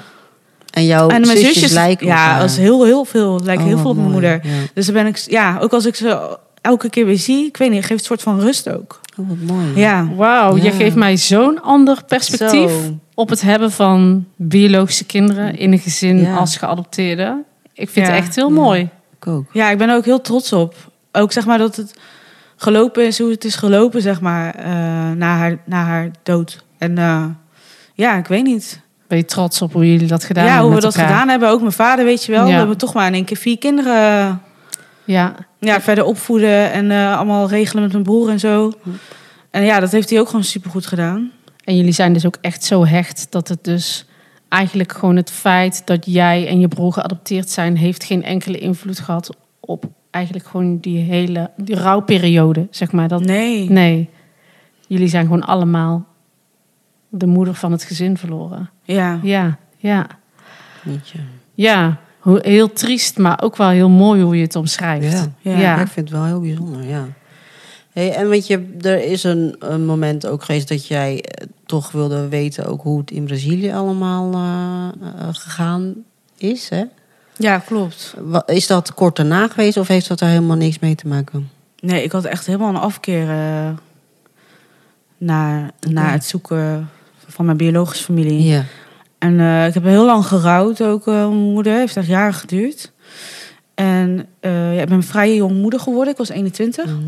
[0.74, 3.40] En jouw en mijn zusjes, zusjes lijken op ja, is heel, heel veel.
[3.44, 4.40] Lijken Oh, heel veel wat op mijn moeder.
[4.42, 4.50] Ja.
[4.74, 7.68] Dus dan ben ik, ja, ook als ik ze elke keer weer zie, ik weet
[7.68, 9.00] niet, het geeft een soort van rust ook.
[9.18, 9.66] Oh, wat mooi.
[9.74, 10.08] Ja.
[10.16, 12.98] Wauw, je geeft mij zo'n ander perspectief Zo.
[13.14, 16.37] op het hebben van biologische kinderen in een gezin Ja.
[16.37, 17.42] als geadopteerde.
[17.74, 18.12] Ik vind Ja.
[18.12, 18.54] het echt heel Ja.
[18.54, 18.88] mooi.
[19.16, 19.44] Ik ook.
[19.52, 20.74] Ja, ik ben er ook heel trots op.
[21.12, 21.94] Ook zeg maar dat het
[22.56, 24.70] gelopen is hoe het is gelopen, zeg maar, eh,
[25.16, 26.64] na, haar, na haar dood.
[26.78, 27.24] En eh,
[27.94, 28.80] ja, ik weet niet.
[29.06, 31.10] Ben je trots op hoe jullie dat gedaan ja, hebben hoe we dat elkaar?
[31.10, 31.48] gedaan hebben.
[31.48, 32.44] Ook mijn vader, weet je wel.
[32.44, 32.50] Ja.
[32.50, 34.40] We hebben toch maar in één keer vier kinderen
[35.04, 38.72] Ja, ja, verder opvoeden en eh, allemaal regelen met mijn broer en zo.
[39.50, 41.30] En ja, dat heeft hij ook gewoon supergoed gedaan.
[41.64, 44.06] en jullie zijn dus ook echt zo hecht dat het dus
[44.48, 48.98] eigenlijk gewoon het feit dat jij en je broer geadopteerd zijn, heeft geen enkele invloed
[48.98, 53.08] gehad op eigenlijk gewoon die hele die rouwperiode, zeg maar.
[53.08, 53.70] Dat, Nee.
[53.70, 54.10] nee,
[54.86, 56.06] jullie zijn gewoon allemaal
[57.08, 58.70] de moeder van het gezin verloren.
[58.84, 59.18] Ja.
[59.22, 60.06] Ja, ja.
[60.82, 61.18] Weet je.
[61.54, 65.12] Ja, hoe, heel triest, maar ook wel heel mooi hoe je het omschrijft.
[65.12, 65.32] Ja.
[65.40, 65.58] Ja.
[65.58, 67.06] Ja, ik vind het wel heel bijzonder, ja.
[67.92, 71.90] Hey, en weet je, er is een, een moment ook geweest dat jij eh, toch
[71.90, 75.94] wilde weten ook hoe het in Brazilië allemaal eh, eh, gegaan
[76.36, 76.84] is, hè?
[77.36, 78.14] ja, klopt.
[78.46, 81.50] Is dat kort daarna geweest of heeft dat er helemaal niks mee te maken?
[81.80, 83.26] Nee, ik had echt helemaal een afkeer
[85.18, 86.88] naar, naar het zoeken
[87.34, 88.42] van mijn biologische familie.
[88.42, 88.64] Ja.
[89.18, 91.06] En eh, ik heb heel lang gerouwd ook.
[91.06, 92.92] eh, mijn moeder heeft echt jaren geduurd.
[93.74, 96.12] En eh, ja, ik ben vrij jong moeder geworden.
[96.12, 96.84] Ik was 21.
[96.84, 96.98] Mhm.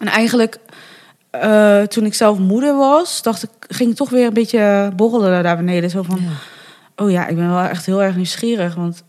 [0.00, 0.58] En eigenlijk,
[1.88, 5.56] toen ik zelf moeder was, dacht ik, ging ik toch weer een beetje borrelen daar
[5.56, 5.90] beneden.
[5.90, 7.04] Zo van, Ja.
[7.04, 8.74] oh ja, ik ben wel echt heel erg nieuwsgierig.
[8.74, 9.02] Want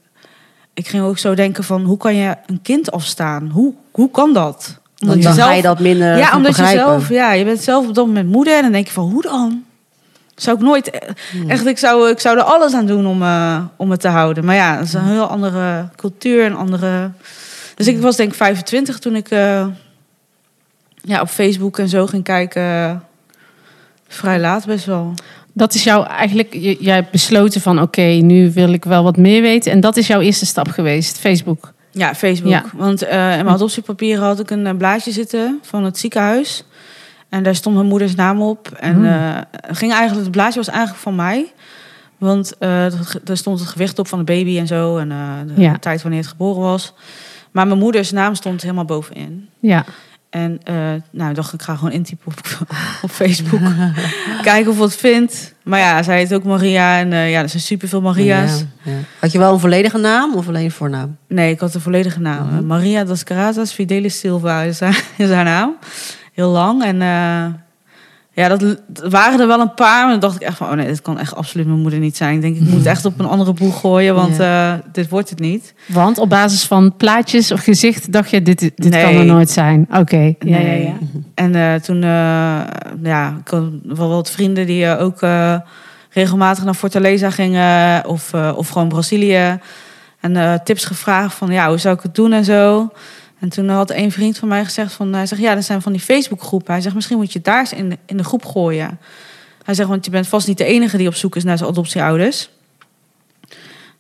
[0.74, 3.50] ik ging ook zo denken van, hoe kan je een kind afstaan?
[3.54, 4.80] Hoe, hoe kan dat?
[5.00, 6.86] Want dan ga je dat minder Ja, omdat je begrijpen.
[6.92, 9.22] zelf, ja, je bent zelf op dat moment moeder en dan denk je van, hoe
[9.22, 9.64] dan?
[10.42, 11.50] Zou ik nooit, eh, Hmm.
[11.50, 14.46] echt, ik zou, ik zou er alles aan doen om, eh, om het te houden.
[14.46, 17.12] Maar ja, dat is een heel andere cultuur en andere.
[17.76, 19.68] Dus ik was denk ik 25 toen ik eh,
[21.02, 23.04] ja, op Facebook en zo ging kijken.
[24.08, 25.14] Vrij laat best wel.
[25.54, 29.42] Dat is jouw eigenlijk, jij hebt besloten van oké, nu wil ik wel wat meer
[29.42, 29.72] weten.
[29.72, 31.74] En dat is jouw eerste stap geweest, Facebook.
[31.92, 32.52] Ja, Facebook.
[32.52, 32.64] Ja.
[32.74, 36.64] Want eh, in mijn adoptiepapieren had ik een blaadje zitten van het ziekenhuis.
[37.32, 38.72] En daar stond mijn moeders naam op.
[38.80, 39.06] En Hmm.
[39.06, 39.38] eh,
[39.72, 41.52] ging eigenlijk, het blaadje was eigenlijk van mij.
[42.18, 44.98] Want eh, dat- daar stond het gewicht op van de baby en zo.
[44.98, 45.18] En eh,
[45.56, 45.78] de Ja.
[45.78, 46.94] tijd wanneer het geboren was.
[47.52, 49.50] Maar mijn moeders naam stond helemaal bovenin.
[49.60, 49.86] Ja,
[50.30, 50.76] En eh,
[51.10, 52.68] nou, dacht ik ga gewoon intypen op,
[53.02, 53.60] op Facebook.
[54.42, 55.54] Kijken of wat vindt.
[55.64, 57.00] Maar ja, zij heet ook Maria.
[57.00, 58.60] En eh, ja, er zijn superveel Maria's.
[58.84, 58.98] Ja, ja.
[59.20, 61.18] Had je wel een volledige naam of alleen een voornaam?
[61.28, 62.48] Nee, ik had de volledige naam.
[62.54, 62.66] Mhm.
[62.66, 65.76] Maria das Casas Fidelis Silva is haar, is haar naam.
[66.42, 66.84] Heel lang.
[66.84, 67.46] En eh,
[68.34, 70.02] Ja, dat dat waren er wel een paar.
[70.02, 72.18] Maar dan dacht ik echt van, oh nee, dit kan echt absoluut mijn moeder niet
[72.18, 72.36] zijn.
[72.36, 75.30] Ik denk, ik moet het echt op een andere boeg gooien, want eh, dit wordt
[75.30, 75.74] het niet.
[75.86, 79.04] Want op basis van plaatjes of gezicht dacht je, dit, dit Nee.
[79.04, 79.88] kan er nooit zijn.
[79.94, 80.84] Oké, ja, ja, Nee.
[80.84, 80.94] ja.
[81.36, 82.02] En eh, toen,
[83.04, 85.20] ja, ik had wel wat vrienden die ook
[86.10, 89.60] regelmatig naar Fortaleza gingen of, of gewoon Brazilië.
[90.20, 92.90] En tips gevraagd van, ja, hoe zou ik het doen en zo.
[93.42, 95.92] En toen had een vriend van mij gezegd van, hij zegt, ja, er zijn van
[95.92, 96.74] die Facebookgroepen.
[96.74, 99.00] Hij zegt, misschien moet je daar eens in de, in de groep gooien.
[99.64, 101.70] Hij zegt, want je bent vast niet de enige die op zoek is naar zijn
[101.70, 102.50] adoptieouders.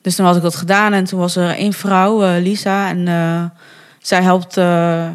[0.01, 3.08] Dus toen had ik dat gedaan en toen was er één vrouw, eh, Lisa, en
[3.08, 3.43] eh,
[3.99, 5.10] zij helpt, eh,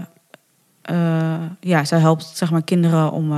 [1.60, 3.32] ja, zij helpt zeg maar kinderen om,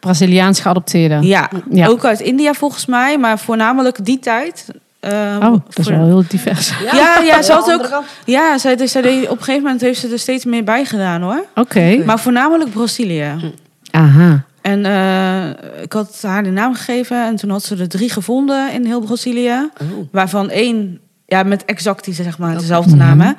[0.00, 1.26] Braziliaans geadopteerde.
[1.26, 1.86] ja, Ja.
[1.86, 4.68] ook uit India volgens mij, maar voornamelijk die tijd.
[5.04, 6.72] Eh, Oh, dat is voor- wel heel divers.
[6.92, 8.02] Ja, ja, ze had ook-.
[8.24, 11.22] Ja, zij, zij deed, op een gegeven moment heeft ze er steeds meer bij gedaan
[11.22, 11.44] hoor.
[11.54, 12.02] Oké.
[12.04, 13.54] Maar voornamelijk Brazilië.
[13.90, 14.44] Aha.
[14.60, 18.72] En eh, ik had haar de naam gegeven en toen had ze er drie gevonden
[18.72, 19.70] in heel Brazilië.
[19.82, 20.06] Oh.
[20.12, 23.20] Waarvan één, ja, met exact die zeg maar dezelfde naam.
[23.20, 23.32] Hè?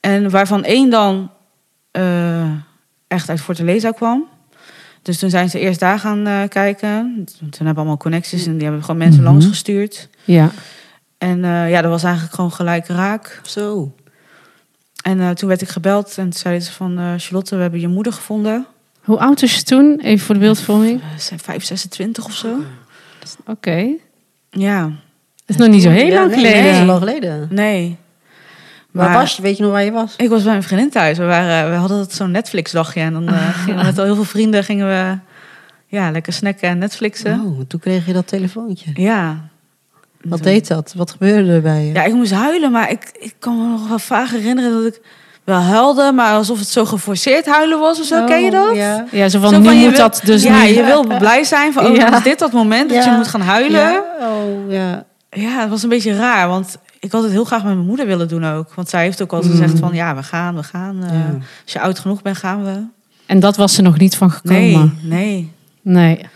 [0.00, 1.30] En waarvan één dan
[1.90, 2.50] eh,
[3.08, 4.24] echt uit Fortaleza kwam.
[5.02, 7.24] Dus toen zijn ze eerst daar gaan eh, kijken.
[7.38, 9.30] Toen hebben we allemaal connecties en die hebben gewoon mensen Mhm.
[9.30, 10.08] langs gestuurd.
[10.24, 10.50] Ja.
[11.24, 13.40] En eh, ja, dat was eigenlijk gewoon gelijk raak.
[13.44, 13.94] Zo.
[15.02, 16.98] En eh, toen werd ik gebeld en toen zeiden ze van...
[16.98, 18.66] eh, Charlotte, we hebben je moeder gevonden.
[19.00, 20.00] Hoe oud was je toen?
[20.02, 21.00] Even voor de beeldvorming.
[21.00, 22.48] Eh, Ze zijn 5, 26 of zo.
[23.46, 23.86] Oké.
[24.50, 24.90] Dat Ja,
[25.46, 26.62] is nog niet zo heel Ja, lang nee, geleden.
[26.62, 27.48] Nee, dat is lang geleden.
[27.50, 27.96] nee.
[28.90, 29.42] Waar Maar- was je?
[29.42, 30.14] Weet je nog waar je was?
[30.16, 31.18] Ik was bij mijn vriendin thuis.
[31.18, 33.00] We, waren, we hadden zo'n Netflix-dagje.
[33.00, 35.18] En dan eh, gingen we met al heel veel vrienden gingen we
[35.86, 37.40] ja, lekker snacken en Netflixen.
[37.40, 38.90] Oh, toen kreeg je dat telefoontje.
[38.94, 39.48] Ja.
[40.28, 40.92] Wat deed dat?
[40.96, 41.92] Wat gebeurde er bij je?
[41.92, 45.00] Ja, ik moest huilen, maar ik, ik kan me nog wel vaag herinneren dat ik
[45.44, 48.20] wel huilde, maar alsof het zo geforceerd huilen was of zo.
[48.20, 48.74] Oh, Ken je dat?
[48.76, 49.06] Ja.
[49.10, 51.72] Ja, zo van, Zo nu van, moet wil- dat dus ja, je wil blij zijn
[51.72, 52.16] van, oh, Ja.
[52.16, 53.10] is dit dat moment dat Ja.
[53.10, 53.80] je moet gaan huilen.
[53.80, 53.90] Ja.
[53.90, 54.28] Ja?
[54.28, 54.72] Oh,
[55.30, 55.60] ja.
[55.60, 58.28] het was een beetje raar, want ik had het heel graag met mijn moeder willen
[58.28, 58.74] doen ook.
[58.74, 59.60] Want zij heeft ook altijd Mm.
[59.60, 61.04] gezegd van, ja, we gaan, we gaan.
[61.04, 61.24] eh, Ja.
[61.64, 62.82] Als je oud genoeg bent, gaan we.
[63.26, 64.60] En dat was er nog niet van gekomen.
[64.60, 65.52] Nee, nee.
[65.82, 66.26] Nee.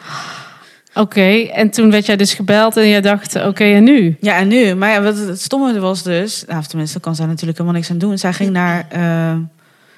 [0.99, 4.17] Oké, en toen werd jij dus gebeld en jij dacht, oké, en nu?
[4.21, 4.75] Ja, en nu?
[4.75, 6.45] Maar ja, wat het stomme was dus...
[6.47, 8.19] Nou, tenminste, kan zij natuurlijk helemaal niks aan doen.
[8.19, 9.35] Zij ging, naar, eh,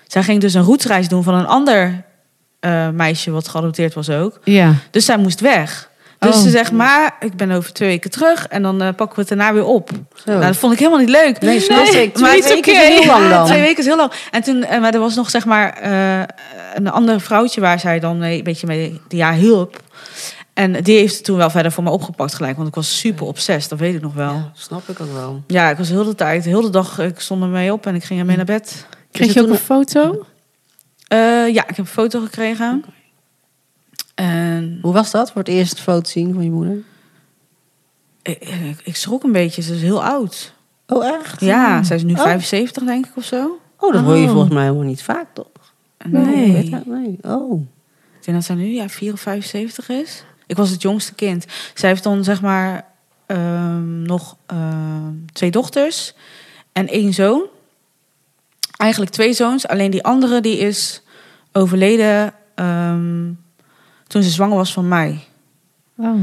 [0.06, 2.02] zij ging dus een roetsreis doen van een ander
[2.60, 3.30] eh, meisje...
[3.30, 4.40] wat geadopteerd was ook.
[4.44, 4.74] Ja.
[4.90, 5.88] Dus zij moest weg.
[6.18, 6.42] Dus Oh.
[6.42, 8.46] ze zegt, maar ik ben over twee weken terug...
[8.46, 9.90] en dan eh, pakken we het daarna weer op.
[10.14, 10.30] Zo.
[10.32, 11.40] Nou, dat vond ik helemaal niet leuk.
[11.40, 12.18] nee, snap Nee, ik.
[12.18, 13.46] maar Twee weken is heel lang Ja, dan.
[13.52, 14.12] twee weken is heel lang.
[14.30, 15.78] En toen, maar er was nog zeg maar
[16.74, 19.80] een ander vrouwtje waar zij dan mee, een beetje mee die haar hielp.
[20.60, 23.26] En die heeft het toen wel verder voor me opgepakt gelijk, want ik was super
[23.26, 24.32] obsessed, dat weet ik nog wel.
[24.32, 25.42] Ja, Ja, snap ik ook wel.
[25.70, 28.20] ik was heel de tijd, heel de dag, ik stond ermee op en ik ging
[28.20, 28.86] ermee naar bed.
[29.10, 30.24] Kreeg je ook toen- een foto?
[31.08, 31.18] Eh,
[31.54, 32.84] ja, ik heb een foto gekregen.
[34.14, 36.78] En Hoe was dat voor het eerst foto zien van je moeder?
[38.22, 40.54] ik, ik, ik schrok een beetje, ze is heel oud.
[40.86, 41.40] Oh, echt?
[41.40, 42.20] Ja, zij is nu Oh.
[42.22, 43.58] 75 denk ik of zo.
[43.78, 44.30] Oh, dat hoor je Oh.
[44.32, 45.46] volgens mij helemaal niet vaak, toch?
[46.04, 46.70] Nee.
[46.86, 47.18] nee.
[47.22, 47.60] Oh.
[48.18, 50.24] Ik denk dat zij nu ja, 4 of 75 is.
[50.50, 51.46] Ik was het jongste kind.
[51.74, 52.84] Zij heeft dan zeg maar
[53.26, 56.14] ehm, nog ehm, twee dochters
[56.72, 57.42] en één zoon.
[58.76, 59.68] Eigenlijk twee zoons.
[59.68, 61.02] Alleen die andere die is
[61.52, 63.32] overleden ehm,
[64.06, 65.24] toen ze zwanger was van mij.
[65.96, 66.20] Oh.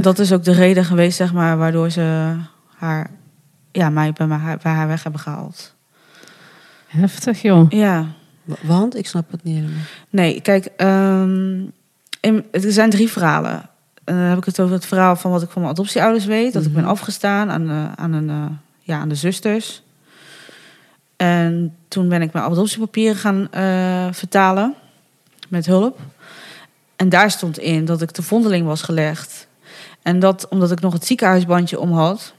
[0.00, 2.36] Dat is ook de reden geweest zeg maar, waardoor ze
[2.76, 3.10] haar,
[3.72, 5.74] ja, mij bij, mij, bij haar weg hebben gehaald.
[6.86, 7.70] Heftig, joh.
[7.70, 8.06] Ja.
[8.44, 8.96] Wa- Want?
[8.96, 9.82] Ik snap het niet helemaal.
[10.10, 11.64] Nee, kijk, ehm,
[12.50, 13.70] er zijn drie verhalen.
[14.04, 16.52] En dan heb ik het over het verhaal van wat ik van mijn adoptieouders weet.
[16.52, 16.90] Dat ik ben Mhm.
[16.90, 18.44] afgestaan aan, de, aan, een, eh,
[18.80, 19.82] ja, aan de zusters.
[21.16, 24.74] En toen ben ik mijn adoptiepapieren gaan eh, vertalen.
[25.48, 25.98] Met hulp.
[26.96, 29.46] En daar stond in dat ik de vondeling was gelegd.
[30.02, 32.34] En dat omdat ik nog het ziekenhuisbandje om had.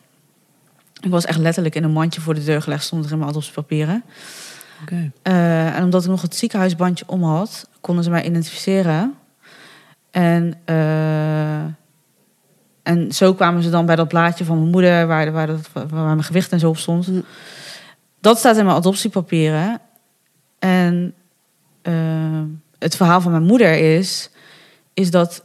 [1.01, 2.83] Ik was echt letterlijk in een mandje voor de deur gelegd.
[2.83, 4.03] Stond er in mijn adoptiepapieren.
[4.81, 5.11] Oké.
[5.21, 9.13] Eh, en omdat ik nog het ziekenhuisbandje om had, konden ze mij identificeren.
[10.13, 11.63] En, eh,
[12.83, 15.89] en zo kwamen ze dan bij dat blaadje van mijn moeder, waar, waar, dat, waar
[15.89, 17.09] mijn gewicht en zo op stond.
[18.19, 19.81] Dat staat in mijn adoptiepapieren.
[20.59, 21.13] En
[21.81, 22.41] eh,
[22.79, 24.29] het verhaal van mijn moeder is,
[24.93, 25.43] is dat,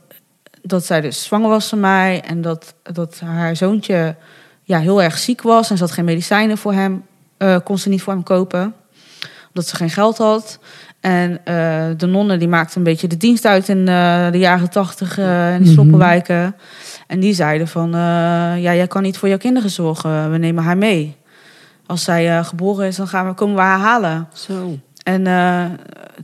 [0.63, 4.17] dat zij dus zwanger was van mij en dat, dat haar zoontje
[4.63, 7.05] ja, heel erg ziek was en ze had geen medicijnen voor hem,
[7.37, 8.75] eh, kon ze niet voor hem kopen
[9.59, 10.59] omdat ze geen geld had.
[11.01, 14.71] En eh, de nonnen die maakten een beetje de dienst uit in eh, de jaren
[14.71, 15.73] tachtig eh, in de Mhm.
[15.73, 16.57] sloppenwijken.
[17.07, 20.31] En die zeiden van, ja, jij kan niet voor jouw kinderen zorgen.
[20.31, 21.17] We nemen haar mee.
[21.87, 24.29] Als zij geboren is, dan gaan we, komen we haar halen.
[24.33, 24.79] Zo.
[25.03, 25.23] En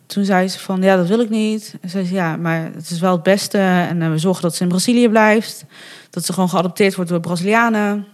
[0.07, 1.75] toen zei ze van, ja, dat wil ik niet.
[1.81, 3.59] En zei ze, ja, maar het is wel het beste.
[3.59, 5.65] En we zorgen dat ze in Brazilië blijft.
[6.11, 8.07] Dat ze gewoon geadopteerd wordt door Brazilianen.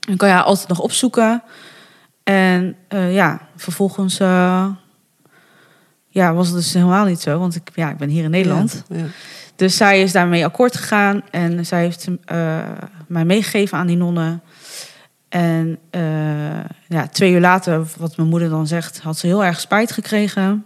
[0.00, 1.42] Dan kan je haar altijd nog opzoeken.
[2.30, 4.66] En eh, ja, vervolgens eh,
[6.08, 7.38] ja, was het dus helemaal niet zo.
[7.38, 8.84] Want ik, ja, ik ben hier in Nederland.
[8.88, 9.04] Ja, ja.
[9.56, 11.22] Dus zij is daarmee akkoord gegaan.
[11.30, 12.58] En zij heeft eh,
[13.06, 14.42] mij meegegeven aan die nonnen.
[15.28, 16.00] En eh,
[16.88, 20.42] ja, twee uur later, wat mijn moeder dan zegt, had ze heel erg spijt gekregen.
[20.42, 20.64] En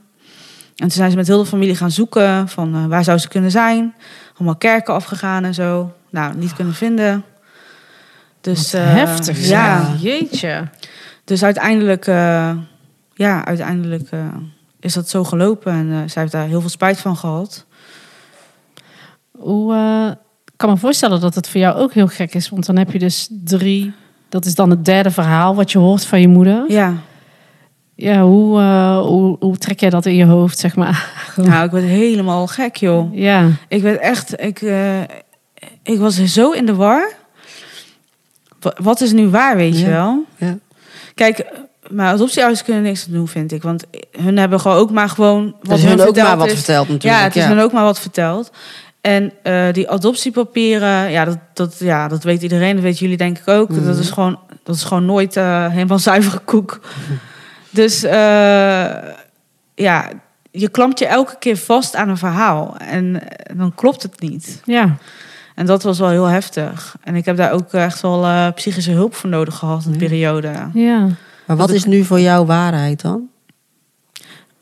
[0.77, 3.95] toen zijn ze met heel de familie gaan zoeken van waar zou ze kunnen zijn.
[4.35, 5.93] Allemaal kerken afgegaan en zo.
[6.11, 7.25] Nou, niet kunnen vinden.
[8.41, 9.47] Dus Wat eh, heftig.
[9.49, 9.95] Ja.
[9.99, 10.69] Jeetje.
[11.25, 12.51] Dus uiteindelijk, eh,
[13.15, 14.27] ja, uiteindelijk eh,
[14.81, 15.73] is dat zo gelopen.
[15.73, 17.67] En eh, zij heeft daar heel veel spijt van gehad.
[19.39, 20.11] Hoe, eh,
[20.45, 22.49] ik kan me voorstellen dat het voor jou ook heel gek is.
[22.49, 23.93] Want dan heb je dus drie...
[24.29, 26.65] Dat is dan het derde verhaal wat je hoort van je moeder.
[26.69, 26.95] Ja,
[27.95, 31.13] Ja, hoe, eh, hoe, hoe trek jij dat in je hoofd, zeg maar?
[31.37, 33.15] nou, ik werd helemaal gek, joh.
[33.17, 35.01] Ja, Ik werd echt, ik, eh,
[35.83, 37.13] ik was zo in de war.
[38.61, 40.25] Wa- Wat is nu waar, weet je wel?
[40.37, 40.59] Ja.
[41.15, 41.47] Kijk,
[41.91, 43.63] maar adoptieouders kunnen niks aan doen, vind ik.
[43.63, 46.47] Want hun hebben gewoon ook maar gewoon wat is hun hun ook verteld maar wat
[46.47, 46.55] is.
[46.55, 47.21] verteld natuurlijk.
[47.21, 48.51] Ja, het is hun ook maar wat verteld.
[49.01, 52.75] En eh, die adoptiepapieren, ja dat, dat, ja, dat weet iedereen.
[52.75, 53.69] Dat weten jullie denk ik ook.
[53.69, 53.85] Mhm.
[53.85, 56.81] Dat, is gewoon, dat is gewoon nooit eh, helemaal zuivere koek.
[57.71, 58.97] Dus eh,
[59.75, 60.11] ja,
[60.51, 62.77] je klampt je elke keer vast aan een verhaal.
[62.79, 63.23] En
[63.57, 64.61] dan klopt het niet.
[64.65, 64.97] ja.
[65.55, 66.97] En dat was wel heel heftig.
[67.03, 69.99] En ik heb daar ook echt wel eh, psychische hulp voor nodig gehad, een Ja.
[69.99, 70.53] periode.
[70.75, 71.09] ja.
[71.47, 73.29] Maar wat is nu voor jou waarheid dan?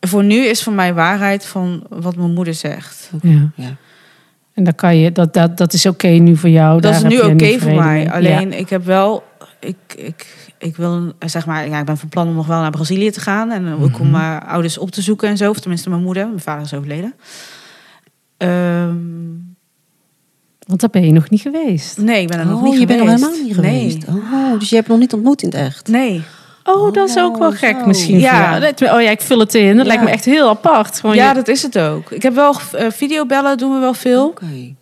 [0.00, 3.10] Voor nu is voor mij waarheid van wat mijn moeder zegt.
[3.22, 3.50] ja.
[3.54, 3.76] Ja.
[4.54, 6.80] En dan kan je, dat, dat, dat is oké nu voor jou.
[6.80, 7.94] dat daar is nu oké voor mij.
[7.94, 8.10] mee.
[8.10, 9.24] Alleen ik heb wel,
[9.60, 12.70] ik, ik, ik wil, zeg maar, ja, ik ben van plan om nog wel naar
[12.70, 14.10] Brazilië te gaan en ook om Mhm.
[14.10, 17.14] mijn ouders op te zoeken en zo, of tenminste mijn moeder, mijn vader is overleden.
[18.36, 18.94] Ehm,
[20.72, 21.98] Want daar ben je nog niet geweest.
[21.98, 22.98] nee, ik ben er nog oh, niet je geweest.
[22.98, 24.08] bent nog helemaal niet geweest.
[24.08, 25.88] Oh, dus je hebt nog niet ontmoet in het echt.
[25.88, 26.22] Nee.
[26.64, 27.86] Oh, dat is ook wel Oh, gek zo.
[27.86, 28.18] misschien.
[28.18, 28.56] Ja.
[28.56, 28.94] Ja.
[28.94, 29.66] Oh ja, ik vul het in.
[29.76, 29.92] Dat Ja.
[29.92, 31.00] lijkt me echt heel apart.
[31.00, 32.10] Gewoon ja, je- dat is het ook.
[32.10, 34.26] Ik heb wel eh, videobellen, doen we wel veel.
[34.26, 34.74] Oké.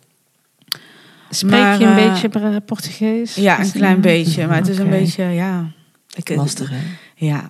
[1.29, 3.35] Spreek maar, je een eh, beetje Portugees?
[3.35, 5.65] Ja, een klein beetje, maar het is een beetje, ja.
[6.15, 6.77] Ik, Lastig, hè?
[7.15, 7.49] Ja,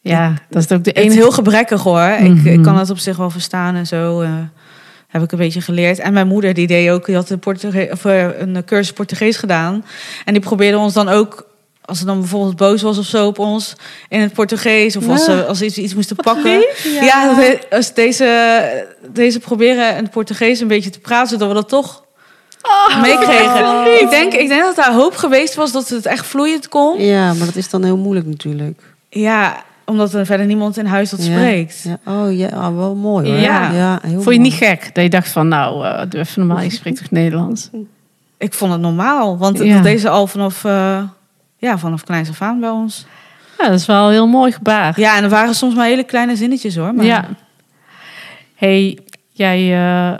[0.00, 1.18] Ja, dat is ook de Het is enige...
[1.18, 2.02] heel gebrekkig hoor.
[2.02, 2.46] ik, Mhm.
[2.46, 4.20] ik kan het op zich wel verstaan en zo.
[4.20, 4.30] eh,
[5.08, 5.98] heb ik een beetje geleerd.
[5.98, 9.36] En mijn moeder die deed ook, die had een, Portuge of, eh, een cursus Portugees
[9.36, 9.84] gedaan.
[10.24, 11.46] En die probeerde ons dan ook,
[11.84, 13.74] als ze dan bijvoorbeeld boos was of zo op ons,
[14.08, 14.96] in het Portugees.
[14.96, 16.58] Of als ze als ze iets, iets moesten Wat pakken.
[16.58, 17.34] lief, Ja,
[17.70, 22.06] als deze, deze proberen in het Portugees een beetje te praten, zodat we dat toch
[22.62, 24.00] Oh, meekregen.
[24.02, 27.00] Ik denk, ik denk dat daar hoop geweest was dat het echt vloeiend kon.
[27.02, 28.80] Ja, maar dat is dan heel moeilijk natuurlijk.
[29.08, 31.32] Ja, omdat er verder niemand in huis dat Ja.
[31.32, 31.82] spreekt.
[31.82, 33.38] Ja, oh ja, ah, wel mooi hoor.
[33.38, 33.70] Ja.
[33.72, 34.38] ja heel Vond je mooi.
[34.38, 34.90] niet gek?
[34.94, 36.64] Dat je dacht van, nou, eh doe even normaal.
[36.64, 37.70] Je spreekt toch Nederlands?
[38.38, 39.74] Ik vond het normaal, want Ja.
[39.74, 41.02] dat deed ze al vanaf, eh,
[41.56, 43.06] ja, vanaf kleins af aan bij ons.
[43.58, 45.00] Ja, dat is wel een heel mooi gebaar.
[45.00, 46.94] Ja, en er waren soms maar hele kleine zinnetjes hoor.
[46.94, 47.24] Maar Ja.
[48.54, 48.98] hey,
[49.30, 49.58] jij,
[50.12, 50.18] eh,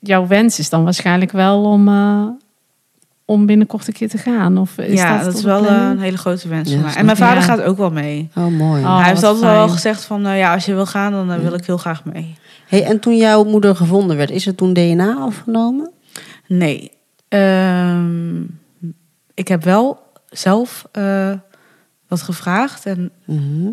[0.00, 2.22] jouw wens is dan waarschijnlijk wel om, eh,
[3.30, 4.58] om binnenkort een keer te gaan?
[4.58, 5.90] Of is ja, dat, is wel eh, planning?
[5.90, 6.94] een hele grote wens Ja, van mij.
[6.94, 7.44] En mijn vader Ja.
[7.44, 8.28] gaat ook wel mee.
[8.34, 8.82] Oh, mooi.
[8.82, 8.98] Oh.
[8.98, 11.38] Hij heeft wat altijd wel gezegd van, eh, ja, als je wil gaan, dan eh,
[11.38, 12.34] wil ik heel graag mee.
[12.66, 15.90] Hey, en toen jouw moeder gevonden werd, is er toen DNA afgenomen?
[16.46, 16.90] Nee.
[17.28, 18.40] Ehm,
[19.34, 21.32] ik heb wel zelf eh,
[22.08, 23.68] wat gevraagd en Mhm.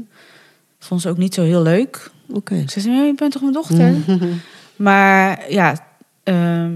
[0.80, 2.12] vond ze ook niet zo heel leuk.
[2.34, 2.64] Oké.
[2.68, 3.94] Ze zei, "Ja, je bent toch mijn dochter?
[4.76, 5.76] Maar ja,
[6.24, 6.72] ehm,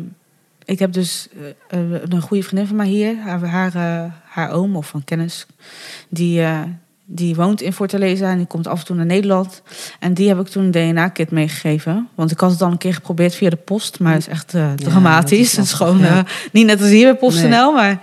[0.69, 1.27] ik heb dus
[1.69, 5.03] eh, eh, een goede vriendin van mij hier, haar, haar, eh, haar oom of een
[5.03, 5.45] kennis,
[6.09, 6.43] die,
[7.05, 9.61] die woont in Fortaleza en die komt af en toe naar Nederland.
[9.99, 12.07] En die heb ik toen een DNA-kit meegegeven.
[12.15, 14.51] Want ik had het al een keer geprobeerd via de post, maar het is echt
[14.51, 15.39] dat dramatisch.
[15.39, 16.25] is het is gewoon ja.
[16.51, 17.99] niet net als hier bij PostNL, maar...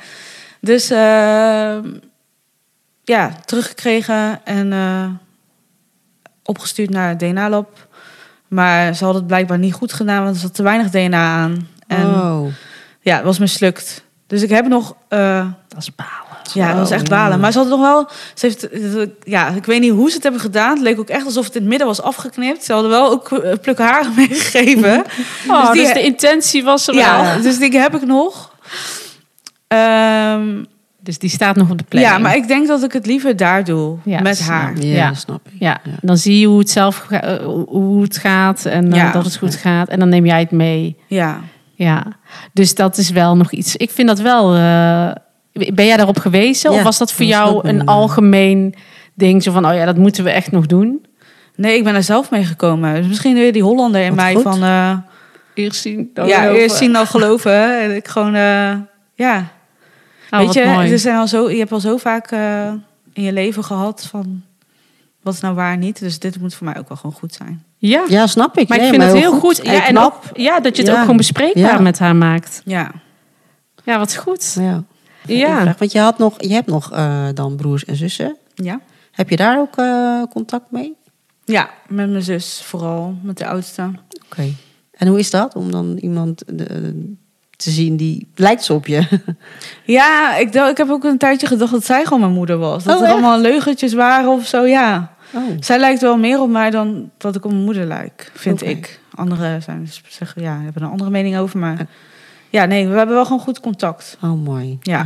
[0.61, 0.89] Dus
[3.05, 5.21] ja, teruggekregen en
[6.43, 7.89] opgestuurd naar het DNA-lab.
[8.49, 11.69] Maar ze hadden het blijkbaar niet goed gedaan, want er zat te weinig DNA aan.
[11.87, 12.47] En oh.
[13.01, 14.05] ja, het was mislukt.
[14.27, 14.95] Dus ik heb nog...
[15.09, 16.13] eh, Dat is balen.
[16.55, 17.41] ja, dat was echt balen.
[17.41, 18.09] Maar ze hadden nog wel...
[18.35, 18.69] Ze heeft,
[19.23, 20.71] ja, ik weet niet hoe ze het hebben gedaan.
[20.75, 22.65] Het leek ook echt alsof het in het midden was afgeknipt.
[22.65, 25.05] Ze hadden wel ook eh, plukken haren meegegeven.
[25.49, 27.43] Oh, Dus dus, de intentie was er ja, wel.
[27.43, 28.55] dus die heb ik nog.
[29.69, 30.65] Ehm,
[31.01, 32.15] Dus die staat nog op de planning.
[32.15, 33.99] ja, maar ik denk dat ik het liever daar doe.
[34.05, 34.77] Ja, met snap haar.
[34.79, 35.09] Ja, Ja.
[35.09, 35.53] dat snap ik.
[35.59, 39.11] Ja, dan zie je hoe het zelf eh, hoe het gaat en Ja.
[39.13, 39.89] dat het goed gaat.
[39.89, 40.97] En dan neem jij het mee.
[41.07, 41.41] Ja.
[41.79, 42.05] Ja,
[42.53, 43.77] dus dat is wel nog iets.
[43.77, 44.55] Ik vind dat wel.
[44.55, 45.11] eh,
[45.75, 46.71] ben jij daarop gewezen?
[46.73, 47.95] Ja, of was dat voor jou een inderdaad.
[47.97, 48.75] algemeen
[49.15, 49.43] ding?
[49.43, 51.07] Zo van, oh ja, dat moeten we echt nog doen.
[51.55, 52.95] Nee, ik ben er zelf mee gekomen.
[52.95, 54.43] Dus misschien weer die Hollander in Wat mij goed.
[54.43, 54.63] van...
[54.63, 54.97] eh,
[55.55, 56.61] Eerst zien, dan ja, geloven.
[56.63, 57.81] eerst zien dan geloven.
[57.83, 58.35] En ik gewoon...
[58.35, 58.73] eh,
[59.15, 59.45] ja,
[60.31, 62.73] Oh, weet je, er zijn al zo, je hebt al zo vaak eh,
[63.13, 64.43] in je leven gehad van...
[65.27, 65.99] Wat is nou waar niet?
[66.01, 67.65] Dus dit moet voor mij ook wel gewoon goed zijn.
[67.79, 68.05] ja.
[68.09, 68.69] Ja, snap ik.
[68.69, 69.41] maar ik vind het heel goed.
[69.41, 69.67] goed.
[69.67, 70.93] Ja, en ook, ja, dat je het Ja.
[70.97, 71.79] ook gewoon bespreekbaar Ja.
[71.81, 72.63] met haar maakt.
[72.65, 72.91] Ja.
[73.85, 74.57] Ja, wat goed.
[74.61, 74.83] Ja.
[75.27, 75.61] Ja.
[75.61, 78.37] Vraag, Want je, had nog, je hebt nog eh, dan broers en zussen.
[78.55, 78.81] Ja?
[79.13, 80.95] Heb je daar ook eh, contact mee?
[81.45, 83.15] Ja, met mijn zus vooral.
[83.23, 83.91] Met de oudste.
[84.25, 84.53] Oké.
[84.93, 86.67] En hoe is dat om dan iemand eh,
[87.57, 89.09] te zien die lijkt zo op je?
[89.85, 92.85] Ja, ik, ik heb ook een tijdje gedacht dat zij gewoon mijn moeder was.
[92.85, 93.13] Dat Oh, er echt?
[93.17, 95.15] allemaal leugentjes waren of zo, ja.
[95.35, 95.43] Oh.
[95.61, 99.01] Zij lijkt wel meer op mij dan dat ik op mijn moeder lijk, vind ik.
[99.15, 101.87] Anderen zijn, zeggen, ja, hebben een andere mening over, maar...
[102.51, 104.19] Ja, nee, we hebben wel gewoon goed contact.
[104.23, 104.79] Oh, mooi.
[104.83, 105.05] Ja.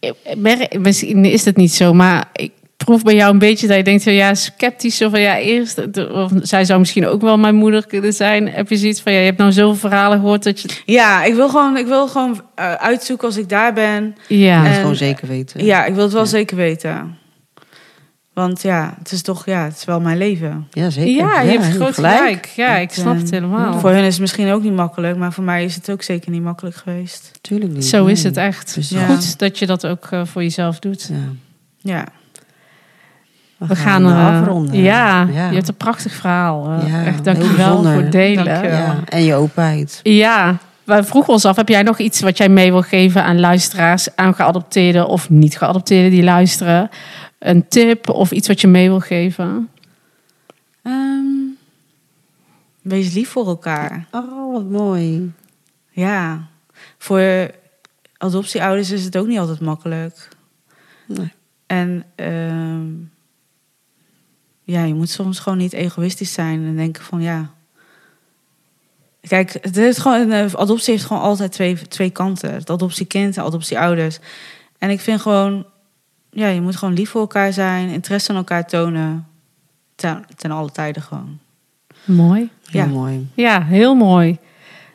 [0.00, 3.76] Ik merk- Misschien is het niet zo, maar ik proef bij jou een beetje dat
[3.76, 4.96] je denkt, van, ja, sceptisch.
[4.96, 8.48] Zo van, ja, eerst, de- of zij zou misschien ook wel mijn moeder kunnen zijn.
[8.48, 10.68] Heb je zoiets van, ja, je hebt nou zoveel verhalen gehoord dat je...
[10.84, 14.16] Ja, ik wil gewoon, ik wil gewoon eh, uitzoeken als ik daar ben.
[14.28, 15.64] Ja, En- gewoon zeker weten.
[15.64, 16.28] Ja, ik wil het wel Ja.
[16.28, 17.18] zeker weten.
[18.32, 20.66] Want ja, het is toch, ja, het is wel mijn leven.
[20.70, 21.14] Ja, zeker.
[21.26, 22.46] ja, je hebt groot gelijk.
[22.46, 23.78] Ja, ik snap eh, het helemaal.
[23.78, 26.30] Voor hun is het misschien ook niet makkelijk, maar voor mij is het ook zeker
[26.30, 27.30] niet makkelijk geweest.
[27.40, 27.84] Tuurlijk niet.
[27.84, 28.74] Zo is het echt.
[28.74, 29.06] Dus Ja.
[29.06, 31.10] Goed dat je dat ook eh, voor jezelf doet.
[31.12, 31.16] Ja.
[31.94, 32.04] Ja.
[33.56, 34.76] We gaan eh, eh, afronden.
[34.76, 35.48] Ja, Ja.
[35.48, 36.68] je hebt een prachtig verhaal.
[36.80, 38.44] eh, Ja, echt dankjewel voor het delen.
[38.68, 40.00] Ja, en je openheid.
[40.02, 43.40] Ja, wij vroegen ons af, heb jij nog iets wat jij mee wil geven aan
[43.40, 46.90] luisteraars, aan geadopteerden of niet geadopteerden die luisteren?
[47.40, 49.70] Een tip of iets wat je mee wil geven?
[50.82, 51.24] Ehm,
[52.82, 54.08] wees lief voor elkaar.
[54.10, 55.32] Oh, wat mooi.
[55.90, 56.48] Ja.
[56.98, 57.50] Voor
[58.16, 60.28] adoptieouders is het ook niet altijd makkelijk.
[61.06, 61.32] Nee.
[61.66, 62.88] En ehm,
[64.62, 67.50] ja, je moet soms gewoon niet egoïstisch zijn en denken van ja.
[69.20, 72.52] Kijk, het is gewoon, een adoptie heeft gewoon altijd twee, twee kanten.
[72.52, 74.18] Het adoptiekind en adoptieouders.
[74.78, 75.66] En ik vind gewoon,
[76.30, 79.26] ja, je moet gewoon lief voor elkaar zijn, interesse aan elkaar tonen.
[79.94, 81.38] Ten, ten alle tijden gewoon.
[82.04, 82.50] Mooi.
[82.70, 82.86] Heel Ja.
[82.86, 83.28] mooi.
[83.34, 84.38] Ja, heel mooi.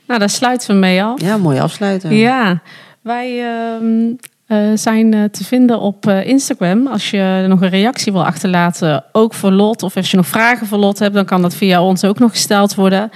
[0.08, 1.22] Nou, daar sluiten we mee af.
[1.22, 2.16] Ja, mooi afsluiten.
[2.16, 2.62] Ja,
[3.02, 4.14] wij ehm,
[4.48, 6.88] eh, zijn eh, te vinden op eh, Instagram.
[6.88, 9.84] Als je nog een reactie wil achterlaten, ook voor Lot.
[9.84, 12.32] Of als je nog vragen voor Lot hebt, dan kan dat via ons ook nog
[12.32, 13.10] gesteld worden.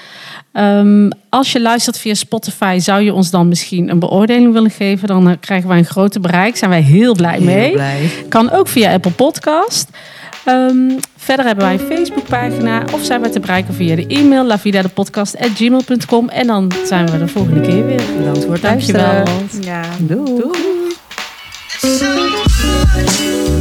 [0.53, 5.07] Ehm, als je luistert via Spotify, zou je ons dan misschien een beoordeling willen geven?
[5.07, 6.57] Dan krijgen wij een groter bereik.
[6.57, 7.71] Zijn wij heel blij Heel mee.
[7.71, 8.09] blij.
[8.29, 9.89] Kan ook via Apple Podcast.
[10.45, 10.75] Ehm,
[11.17, 16.47] verder hebben wij een Facebookpagina of zijn wij te bereiken via de e-mail lavidadepodcast.gmail.com en
[16.47, 18.01] dan zijn we de volgende keer weer.
[18.17, 19.03] Bedankt voor het Dankjewel.
[19.03, 19.63] luisteren.
[19.63, 20.25] Ja, Doei.
[20.41, 20.78] doei.
[21.81, 23.58] So